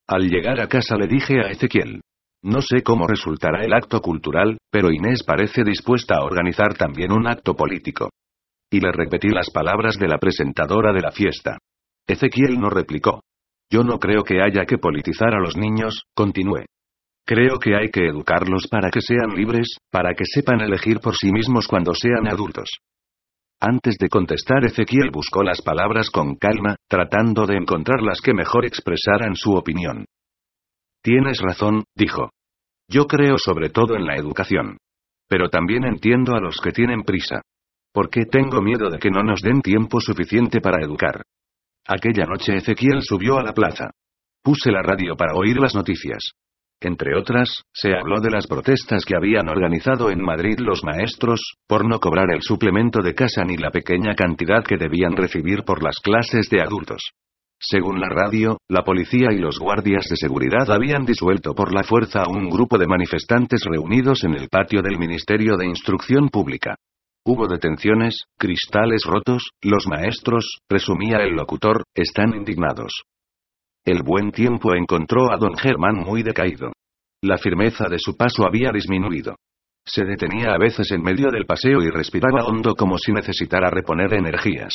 Al 0.07 0.29
llegar 0.29 0.61
a 0.61 0.69
casa 0.69 0.97
le 0.97 1.07
dije 1.07 1.41
a 1.41 1.51
Ezequiel. 1.51 2.03
No 2.43 2.61
sé 2.61 2.83
cómo 2.83 3.07
resultará 3.07 3.65
el 3.65 3.73
acto 3.73 4.01
cultural, 4.01 4.59
pero 4.71 4.93
Inés 4.93 5.25
parece 5.25 5.65
dispuesta 5.65 6.17
a 6.17 6.25
organizar 6.25 6.75
también 6.75 7.13
un 7.13 7.27
acto 7.27 7.55
político. 7.55 8.11
Y 8.71 8.81
le 8.81 8.93
repetí 8.93 9.29
las 9.29 9.51
palabras 9.51 9.97
de 9.99 10.09
la 10.09 10.19
presentadora 10.19 10.93
de 10.93 11.01
la 11.01 11.11
fiesta. 11.11 11.59
Ezequiel 12.07 12.61
no 12.61 12.71
replicó. 12.71 13.21
Yo 13.71 13.83
no 13.83 13.99
creo 13.99 14.23
que 14.23 14.41
haya 14.41 14.65
que 14.67 14.79
politizar 14.79 15.35
a 15.35 15.41
los 15.41 15.57
niños, 15.57 16.05
continué. 16.15 16.67
Creo 17.27 17.59
que 17.59 17.75
hay 17.75 17.91
que 17.91 18.07
educarlos 18.07 18.69
para 18.69 18.91
que 18.91 19.03
sean 19.03 19.35
libres, 19.35 19.77
para 19.91 20.15
que 20.15 20.25
sepan 20.25 20.61
elegir 20.61 21.01
por 21.01 21.17
sí 21.17 21.31
mismos 21.31 21.67
cuando 21.67 21.93
sean 21.95 22.27
adultos. 22.27 22.71
Antes 23.61 23.97
de 23.99 24.09
contestar, 24.09 24.65
Ezequiel 24.65 25.11
buscó 25.13 25.43
las 25.43 25.61
palabras 25.61 26.09
con 26.11 26.37
calma, 26.37 26.77
tratando 26.89 27.45
de 27.45 27.57
encontrar 27.57 28.01
las 28.01 28.21
que 28.21 28.33
mejor 28.33 28.65
expresaran 28.65 29.35
su 29.35 29.53
opinión. 29.53 30.07
Tienes 31.09 31.39
razón, 31.41 31.85
dijo. 31.97 32.29
Yo 32.87 33.07
creo 33.07 33.39
sobre 33.39 33.71
todo 33.71 33.97
en 33.97 34.05
la 34.05 34.17
educación. 34.17 34.77
Pero 35.27 35.49
también 35.49 35.87
entiendo 35.87 36.35
a 36.35 36.39
los 36.39 36.61
que 36.61 36.71
tienen 36.71 37.03
prisa. 37.03 37.41
Porque 37.95 38.27
tengo 38.27 38.61
miedo 38.61 38.91
de 38.91 38.99
que 38.99 39.09
no 39.09 39.23
nos 39.23 39.41
den 39.41 39.63
tiempo 39.63 40.03
suficiente 40.03 40.61
para 40.61 40.85
educar. 40.85 41.23
Aquella 41.87 42.27
noche 42.27 42.57
Ezequiel 42.57 43.01
subió 43.01 43.39
a 43.39 43.43
la 43.43 43.55
plaza. 43.55 43.89
Puse 44.43 44.71
la 44.71 44.83
radio 44.83 45.17
para 45.17 45.33
oír 45.33 45.57
las 45.59 45.75
noticias. 45.75 46.33
Entre 46.79 47.17
otras, 47.19 47.63
se 47.73 47.95
habló 47.95 48.21
de 48.21 48.31
las 48.31 48.47
protestas 48.47 49.07
que 49.07 49.17
habían 49.17 49.49
organizado 49.49 50.11
en 50.11 50.21
Madrid 50.21 50.59
los 50.59 50.85
maestros, 50.85 51.41
por 51.67 51.89
no 51.89 52.01
cobrar 52.01 52.31
el 52.35 52.43
suplemento 52.43 53.01
de 53.01 53.15
casa 53.15 53.45
ni 53.45 53.57
la 53.57 53.71
pequeña 53.71 54.15
cantidad 54.15 54.63
que 54.63 54.77
debían 54.77 55.17
recibir 55.17 55.65
por 55.65 55.83
las 55.83 55.97
clases 56.03 56.51
de 56.51 56.61
adultos. 56.61 57.01
Según 57.61 58.01
la 58.01 58.09
radio, 58.09 58.59
la 58.69 58.85
policía 58.85 59.33
y 59.33 59.39
los 59.39 59.59
guardias 59.59 60.07
de 60.09 60.17
seguridad 60.17 60.71
habían 60.71 61.05
disuelto 61.05 61.55
por 61.55 61.75
la 61.75 61.83
fuerza 61.83 62.23
a 62.23 62.29
un 62.29 62.49
grupo 62.49 62.79
de 62.79 62.87
manifestantes 62.87 63.63
reunidos 63.65 64.23
en 64.23 64.35
el 64.35 64.49
patio 64.49 64.81
del 64.81 64.97
Ministerio 64.97 65.57
de 65.57 65.67
Instrucción 65.67 66.29
Pública. 66.29 66.77
Hubo 67.27 67.49
detenciones, 67.49 68.25
cristales 68.39 69.03
rotos, 69.05 69.51
los 69.61 69.89
maestros, 69.89 70.61
presumía 70.69 71.19
el 71.19 71.35
locutor, 71.35 71.83
están 71.95 72.35
indignados. 72.35 73.03
El 73.85 74.03
buen 74.03 74.31
tiempo 74.31 74.75
encontró 74.75 75.33
a 75.33 75.37
don 75.37 75.57
Germán 75.57 75.97
muy 75.97 76.23
decaído. 76.23 76.73
La 77.23 77.39
firmeza 77.39 77.89
de 77.89 77.99
su 77.99 78.17
paso 78.17 78.47
había 78.47 78.71
disminuido. 78.71 79.35
Se 79.85 80.05
detenía 80.05 80.53
a 80.55 80.59
veces 80.59 80.93
en 80.93 81.03
medio 81.03 81.31
del 81.31 81.45
paseo 81.45 81.83
y 81.83 81.91
respiraba 81.91 82.45
hondo 82.45 82.75
como 82.77 82.99
si 82.99 83.13
necesitara 83.13 83.69
reponer 83.69 84.15
energías. 84.15 84.73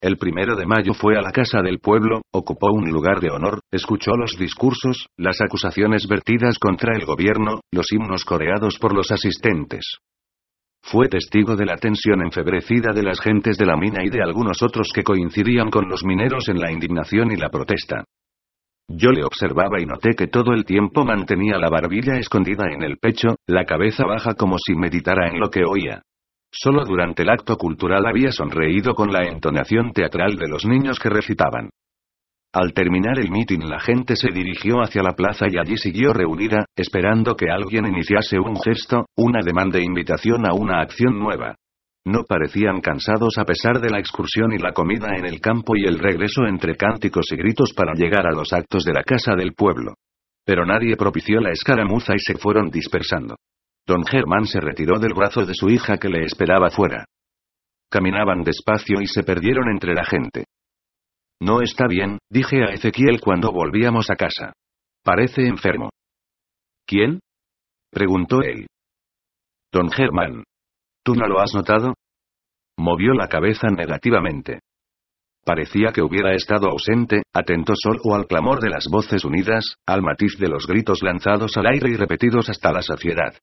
El 0.00 0.16
primero 0.16 0.54
de 0.54 0.64
mayo 0.64 0.94
fue 0.94 1.18
a 1.18 1.22
la 1.22 1.32
casa 1.32 1.60
del 1.60 1.80
pueblo, 1.80 2.22
ocupó 2.32 2.70
un 2.70 2.88
lugar 2.88 3.20
de 3.20 3.30
honor, 3.30 3.60
escuchó 3.72 4.12
los 4.12 4.38
discursos, 4.38 5.08
las 5.16 5.40
acusaciones 5.40 6.06
vertidas 6.06 6.56
contra 6.60 6.96
el 6.96 7.04
gobierno, 7.04 7.62
los 7.72 7.90
himnos 7.90 8.24
coreados 8.24 8.78
por 8.78 8.94
los 8.94 9.10
asistentes. 9.10 9.98
Fue 10.82 11.08
testigo 11.08 11.56
de 11.56 11.66
la 11.66 11.76
tensión 11.76 12.22
enfebrecida 12.22 12.92
de 12.92 13.02
las 13.02 13.20
gentes 13.20 13.58
de 13.58 13.66
la 13.66 13.76
mina 13.76 14.04
y 14.04 14.08
de 14.08 14.22
algunos 14.22 14.62
otros 14.62 14.90
que 14.94 15.02
coincidían 15.02 15.68
con 15.68 15.88
los 15.88 16.04
mineros 16.04 16.48
en 16.48 16.60
la 16.60 16.70
indignación 16.70 17.32
y 17.32 17.36
la 17.36 17.48
protesta. 17.48 18.04
Yo 18.88 19.10
le 19.10 19.24
observaba 19.24 19.80
y 19.80 19.84
noté 19.84 20.14
que 20.14 20.28
todo 20.28 20.52
el 20.52 20.64
tiempo 20.64 21.04
mantenía 21.04 21.58
la 21.58 21.68
barbilla 21.68 22.16
escondida 22.16 22.72
en 22.72 22.84
el 22.84 22.98
pecho, 22.98 23.36
la 23.46 23.64
cabeza 23.64 24.04
baja 24.06 24.34
como 24.34 24.58
si 24.58 24.74
meditara 24.76 25.28
en 25.28 25.40
lo 25.40 25.50
que 25.50 25.64
oía. 25.64 26.02
Solo 26.50 26.84
durante 26.84 27.22
el 27.22 27.30
acto 27.30 27.56
cultural 27.56 28.06
había 28.06 28.32
sonreído 28.32 28.94
con 28.94 29.12
la 29.12 29.28
entonación 29.28 29.92
teatral 29.92 30.36
de 30.36 30.48
los 30.48 30.64
niños 30.64 30.98
que 30.98 31.10
recitaban. 31.10 31.70
Al 32.54 32.72
terminar 32.72 33.18
el 33.18 33.30
mitin 33.30 33.68
la 33.68 33.78
gente 33.78 34.16
se 34.16 34.32
dirigió 34.32 34.80
hacia 34.80 35.02
la 35.02 35.12
plaza 35.12 35.46
y 35.50 35.58
allí 35.58 35.76
siguió 35.76 36.14
reunida, 36.14 36.64
esperando 36.74 37.36
que 37.36 37.50
alguien 37.50 37.86
iniciase 37.86 38.38
un 38.38 38.56
gesto, 38.56 39.06
una 39.16 39.40
demanda 39.44 39.78
de 39.78 39.84
invitación 39.84 40.46
a 40.46 40.54
una 40.54 40.80
acción 40.80 41.18
nueva. 41.18 41.56
No 42.06 42.24
parecían 42.26 42.80
cansados 42.80 43.36
a 43.36 43.44
pesar 43.44 43.80
de 43.80 43.90
la 43.90 43.98
excursión 43.98 44.52
y 44.54 44.58
la 44.58 44.72
comida 44.72 45.08
en 45.14 45.26
el 45.26 45.40
campo 45.40 45.76
y 45.76 45.84
el 45.84 45.98
regreso 45.98 46.46
entre 46.46 46.74
cánticos 46.74 47.26
y 47.32 47.36
gritos 47.36 47.74
para 47.74 47.92
llegar 47.92 48.26
a 48.26 48.32
los 48.32 48.50
actos 48.54 48.84
de 48.84 48.94
la 48.94 49.02
casa 49.02 49.34
del 49.36 49.52
pueblo. 49.52 49.92
Pero 50.46 50.64
nadie 50.64 50.96
propició 50.96 51.40
la 51.40 51.50
escaramuza 51.50 52.14
y 52.14 52.18
se 52.18 52.38
fueron 52.38 52.70
dispersando. 52.70 53.36
Don 53.88 54.04
Germán 54.04 54.44
se 54.44 54.60
retiró 54.60 54.98
del 54.98 55.14
brazo 55.14 55.46
de 55.46 55.54
su 55.54 55.70
hija 55.70 55.96
que 55.96 56.10
le 56.10 56.22
esperaba 56.22 56.68
fuera. 56.68 57.06
Caminaban 57.90 58.42
despacio 58.42 59.00
y 59.00 59.06
se 59.06 59.22
perdieron 59.22 59.70
entre 59.70 59.94
la 59.94 60.04
gente. 60.04 60.44
No 61.40 61.62
está 61.62 61.86
bien, 61.88 62.18
dije 62.28 62.62
a 62.64 62.74
Ezequiel 62.74 63.18
cuando 63.18 63.50
volvíamos 63.50 64.10
a 64.10 64.16
casa. 64.16 64.52
Parece 65.02 65.46
enfermo. 65.46 65.88
¿Quién? 66.86 67.20
preguntó 67.90 68.42
él. 68.42 68.66
Don 69.72 69.90
Germán. 69.90 70.44
¿Tú 71.02 71.14
no 71.14 71.26
lo 71.26 71.40
has 71.40 71.54
notado? 71.54 71.94
Movió 72.76 73.14
la 73.14 73.28
cabeza 73.28 73.68
negativamente. 73.68 74.60
Parecía 75.46 75.92
que 75.94 76.02
hubiera 76.02 76.34
estado 76.34 76.68
ausente, 76.68 77.22
atento 77.34 77.72
solo 77.74 78.14
al 78.14 78.26
clamor 78.26 78.60
de 78.60 78.68
las 78.68 78.84
voces 78.90 79.24
unidas, 79.24 79.76
al 79.86 80.02
matiz 80.02 80.36
de 80.38 80.48
los 80.48 80.66
gritos 80.66 81.02
lanzados 81.02 81.56
al 81.56 81.68
aire 81.68 81.88
y 81.90 81.96
repetidos 81.96 82.50
hasta 82.50 82.70
la 82.70 82.82
saciedad. 82.82 83.38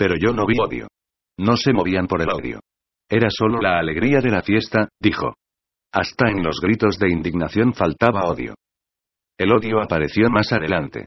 Pero 0.00 0.14
yo 0.16 0.32
no 0.32 0.46
vi 0.46 0.58
odio. 0.58 0.88
No 1.38 1.58
se 1.58 1.74
movían 1.74 2.06
por 2.06 2.22
el 2.22 2.30
odio. 2.30 2.60
Era 3.06 3.28
solo 3.28 3.60
la 3.60 3.78
alegría 3.78 4.20
de 4.22 4.30
la 4.30 4.40
fiesta, 4.40 4.88
dijo. 4.98 5.34
Hasta 5.92 6.30
en 6.30 6.42
los 6.42 6.58
gritos 6.58 6.98
de 6.98 7.10
indignación 7.10 7.74
faltaba 7.74 8.22
odio. 8.22 8.54
El 9.36 9.52
odio 9.52 9.78
apareció 9.82 10.30
más 10.30 10.54
adelante. 10.54 11.04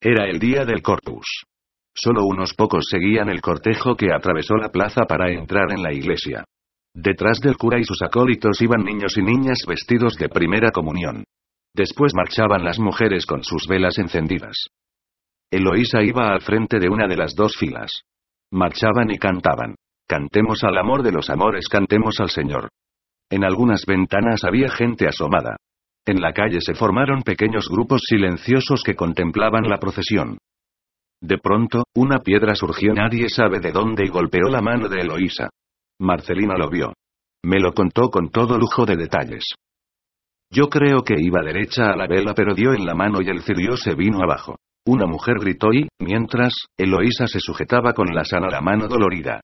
Era 0.00 0.28
el 0.30 0.38
día 0.38 0.64
del 0.64 0.80
corpus. 0.80 1.26
Solo 1.92 2.24
unos 2.24 2.54
pocos 2.54 2.84
seguían 2.88 3.30
el 3.30 3.40
cortejo 3.40 3.96
que 3.96 4.12
atravesó 4.14 4.54
la 4.54 4.68
plaza 4.68 5.06
para 5.06 5.28
entrar 5.28 5.72
en 5.72 5.82
la 5.82 5.92
iglesia. 5.92 6.44
Detrás 6.94 7.40
del 7.40 7.56
cura 7.56 7.80
y 7.80 7.84
sus 7.84 8.00
acólitos 8.00 8.62
iban 8.62 8.84
niños 8.84 9.16
y 9.16 9.22
niñas 9.22 9.64
vestidos 9.66 10.14
de 10.14 10.28
primera 10.28 10.70
comunión. 10.70 11.24
Después 11.74 12.12
marchaban 12.14 12.62
las 12.62 12.78
mujeres 12.78 13.26
con 13.26 13.42
sus 13.42 13.66
velas 13.66 13.98
encendidas. 13.98 14.68
Eloísa 15.50 16.00
iba 16.04 16.28
al 16.28 16.42
frente 16.42 16.78
de 16.78 16.88
una 16.88 17.08
de 17.08 17.16
las 17.16 17.34
dos 17.34 17.56
filas. 17.56 17.90
Marchaban 18.52 19.10
y 19.10 19.18
cantaban. 19.18 19.74
Cantemos 20.08 20.62
al 20.62 20.78
amor 20.78 21.02
de 21.02 21.12
los 21.12 21.30
amores, 21.30 21.68
cantemos 21.68 22.20
al 22.20 22.30
Señor. 22.30 22.68
En 23.30 23.44
algunas 23.44 23.84
ventanas 23.86 24.44
había 24.44 24.68
gente 24.68 25.08
asomada. 25.08 25.56
En 26.06 26.20
la 26.20 26.32
calle 26.32 26.60
se 26.60 26.74
formaron 26.74 27.22
pequeños 27.22 27.68
grupos 27.68 28.02
silenciosos 28.06 28.82
que 28.84 28.94
contemplaban 28.94 29.68
la 29.68 29.78
procesión. 29.78 30.38
De 31.20 31.38
pronto, 31.38 31.84
una 31.94 32.20
piedra 32.20 32.54
surgió 32.54 32.92
nadie 32.94 33.28
sabe 33.28 33.58
de 33.58 33.72
dónde 33.72 34.04
y 34.04 34.08
golpeó 34.08 34.48
la 34.48 34.60
mano 34.60 34.88
de 34.88 35.00
Eloísa. 35.00 35.48
Marcelina 35.98 36.56
lo 36.56 36.70
vio. 36.70 36.92
Me 37.44 37.58
lo 37.58 37.72
contó 37.72 38.10
con 38.10 38.28
todo 38.28 38.58
lujo 38.58 38.86
de 38.86 38.96
detalles. 38.96 39.54
Yo 40.50 40.68
creo 40.68 41.02
que 41.02 41.16
iba 41.18 41.42
derecha 41.42 41.90
a 41.90 41.96
la 41.96 42.06
vela 42.06 42.34
pero 42.34 42.54
dio 42.54 42.72
en 42.72 42.86
la 42.86 42.94
mano 42.94 43.20
y 43.20 43.28
el 43.28 43.42
cirio 43.42 43.76
se 43.76 43.94
vino 43.94 44.22
abajo. 44.22 44.56
Una 44.86 45.06
mujer 45.06 45.38
gritó 45.40 45.72
y, 45.72 45.88
mientras, 46.00 46.52
Eloísa 46.78 47.26
se 47.26 47.40
sujetaba 47.40 47.92
con 47.92 48.06
la 48.14 48.24
sana 48.24 48.46
la 48.48 48.60
mano 48.60 48.86
dolorida. 48.86 49.40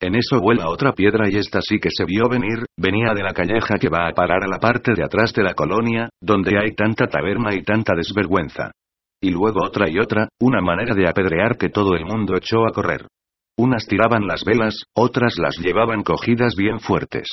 En 0.00 0.14
eso 0.14 0.40
vuela 0.40 0.68
otra 0.68 0.92
piedra 0.92 1.28
y 1.30 1.36
esta 1.36 1.60
sí 1.60 1.78
que 1.78 1.90
se 1.90 2.04
vio 2.06 2.28
venir, 2.30 2.64
venía 2.78 3.12
de 3.14 3.22
la 3.22 3.34
calleja 3.34 3.78
que 3.78 3.90
va 3.90 4.08
a 4.08 4.12
parar 4.12 4.44
a 4.44 4.48
la 4.48 4.58
parte 4.58 4.92
de 4.94 5.04
atrás 5.04 5.34
de 5.34 5.42
la 5.42 5.52
colonia, 5.52 6.08
donde 6.20 6.58
hay 6.58 6.74
tanta 6.74 7.06
taberna 7.08 7.54
y 7.54 7.62
tanta 7.62 7.94
desvergüenza. 7.94 8.72
Y 9.20 9.30
luego 9.30 9.64
otra 9.64 9.88
y 9.90 9.98
otra, 9.98 10.28
una 10.40 10.62
manera 10.62 10.94
de 10.94 11.08
apedrear 11.08 11.58
que 11.58 11.68
todo 11.68 11.94
el 11.94 12.06
mundo 12.06 12.34
echó 12.34 12.66
a 12.66 12.72
correr. 12.72 13.06
Unas 13.58 13.86
tiraban 13.86 14.26
las 14.26 14.44
velas, 14.44 14.82
otras 14.94 15.38
las 15.38 15.58
llevaban 15.58 16.02
cogidas 16.02 16.54
bien 16.56 16.80
fuertes. 16.80 17.28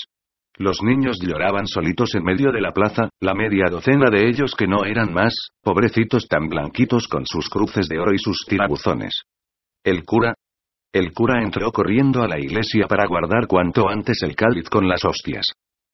Los 0.57 0.83
niños 0.83 1.19
lloraban 1.19 1.65
solitos 1.65 2.13
en 2.13 2.23
medio 2.23 2.51
de 2.51 2.61
la 2.61 2.71
plaza, 2.71 3.09
la 3.19 3.33
media 3.33 3.65
docena 3.71 4.09
de 4.11 4.27
ellos 4.29 4.53
que 4.55 4.67
no 4.67 4.85
eran 4.85 5.11
más, 5.11 5.33
pobrecitos 5.63 6.27
tan 6.27 6.47
blanquitos 6.47 7.07
con 7.07 7.25
sus 7.25 7.49
cruces 7.49 7.87
de 7.87 7.99
oro 7.99 8.13
y 8.13 8.19
sus 8.19 8.45
tirabuzones. 8.47 9.23
El 9.83 10.03
cura, 10.05 10.35
el 10.93 11.11
cura 11.11 11.41
entró 11.41 11.71
corriendo 11.71 12.21
a 12.21 12.27
la 12.27 12.39
iglesia 12.39 12.85
para 12.87 13.07
guardar 13.07 13.47
cuanto 13.47 13.89
antes 13.89 14.21
el 14.21 14.35
cáliz 14.35 14.69
con 14.69 14.87
las 14.87 15.03
hostias. 15.03 15.53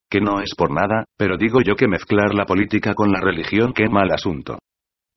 Que 0.09 0.19
no 0.19 0.41
es 0.41 0.53
por 0.55 0.71
nada, 0.71 1.05
pero 1.17 1.37
digo 1.37 1.61
yo 1.61 1.75
que 1.75 1.87
mezclar 1.87 2.33
la 2.33 2.45
política 2.45 2.93
con 2.93 3.11
la 3.11 3.21
religión 3.21 3.71
quema 3.71 4.03
el 4.03 4.11
asunto. 4.11 4.59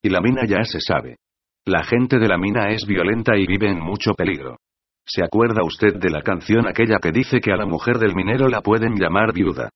Y 0.00 0.08
la 0.08 0.20
mina 0.20 0.42
ya 0.46 0.62
se 0.62 0.80
sabe. 0.80 1.16
La 1.64 1.82
gente 1.82 2.18
de 2.18 2.28
la 2.28 2.38
mina 2.38 2.70
es 2.70 2.86
violenta 2.86 3.36
y 3.36 3.46
vive 3.46 3.70
en 3.70 3.80
mucho 3.80 4.14
peligro. 4.14 4.58
¿Se 5.04 5.24
acuerda 5.24 5.64
usted 5.64 5.96
de 5.96 6.10
la 6.10 6.22
canción 6.22 6.68
aquella 6.68 6.98
que 7.02 7.10
dice 7.10 7.40
que 7.40 7.52
a 7.52 7.56
la 7.56 7.66
mujer 7.66 7.98
del 7.98 8.14
minero 8.14 8.48
la 8.48 8.60
pueden 8.60 8.94
llamar 8.94 9.32
viuda? 9.32 9.68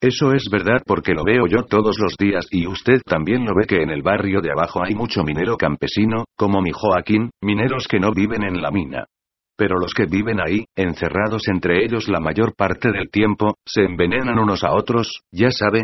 Eso 0.00 0.32
es 0.32 0.50
verdad 0.50 0.82
porque 0.84 1.14
lo 1.14 1.24
veo 1.24 1.46
yo 1.46 1.62
todos 1.62 1.96
los 1.98 2.16
días 2.18 2.46
y 2.50 2.66
usted 2.66 3.00
también 3.06 3.46
lo 3.46 3.54
ve 3.54 3.66
que 3.66 3.82
en 3.82 3.90
el 3.90 4.02
barrio 4.02 4.42
de 4.42 4.50
abajo 4.50 4.84
hay 4.84 4.94
mucho 4.94 5.22
minero 5.22 5.56
campesino, 5.56 6.24
como 6.36 6.60
mi 6.60 6.72
Joaquín, 6.72 7.30
mineros 7.42 7.88
que 7.88 7.98
no 7.98 8.12
viven 8.12 8.42
en 8.42 8.60
la 8.60 8.70
mina. 8.70 9.06
Pero 9.56 9.78
los 9.78 9.94
que 9.94 10.04
viven 10.04 10.40
ahí, 10.40 10.66
encerrados 10.76 11.48
entre 11.48 11.84
ellos 11.84 12.08
la 12.08 12.20
mayor 12.20 12.54
parte 12.54 12.90
del 12.90 13.08
tiempo, 13.08 13.54
se 13.64 13.84
envenenan 13.84 14.38
unos 14.38 14.64
a 14.64 14.74
otros, 14.74 15.22
ya 15.32 15.50
sabe, 15.50 15.72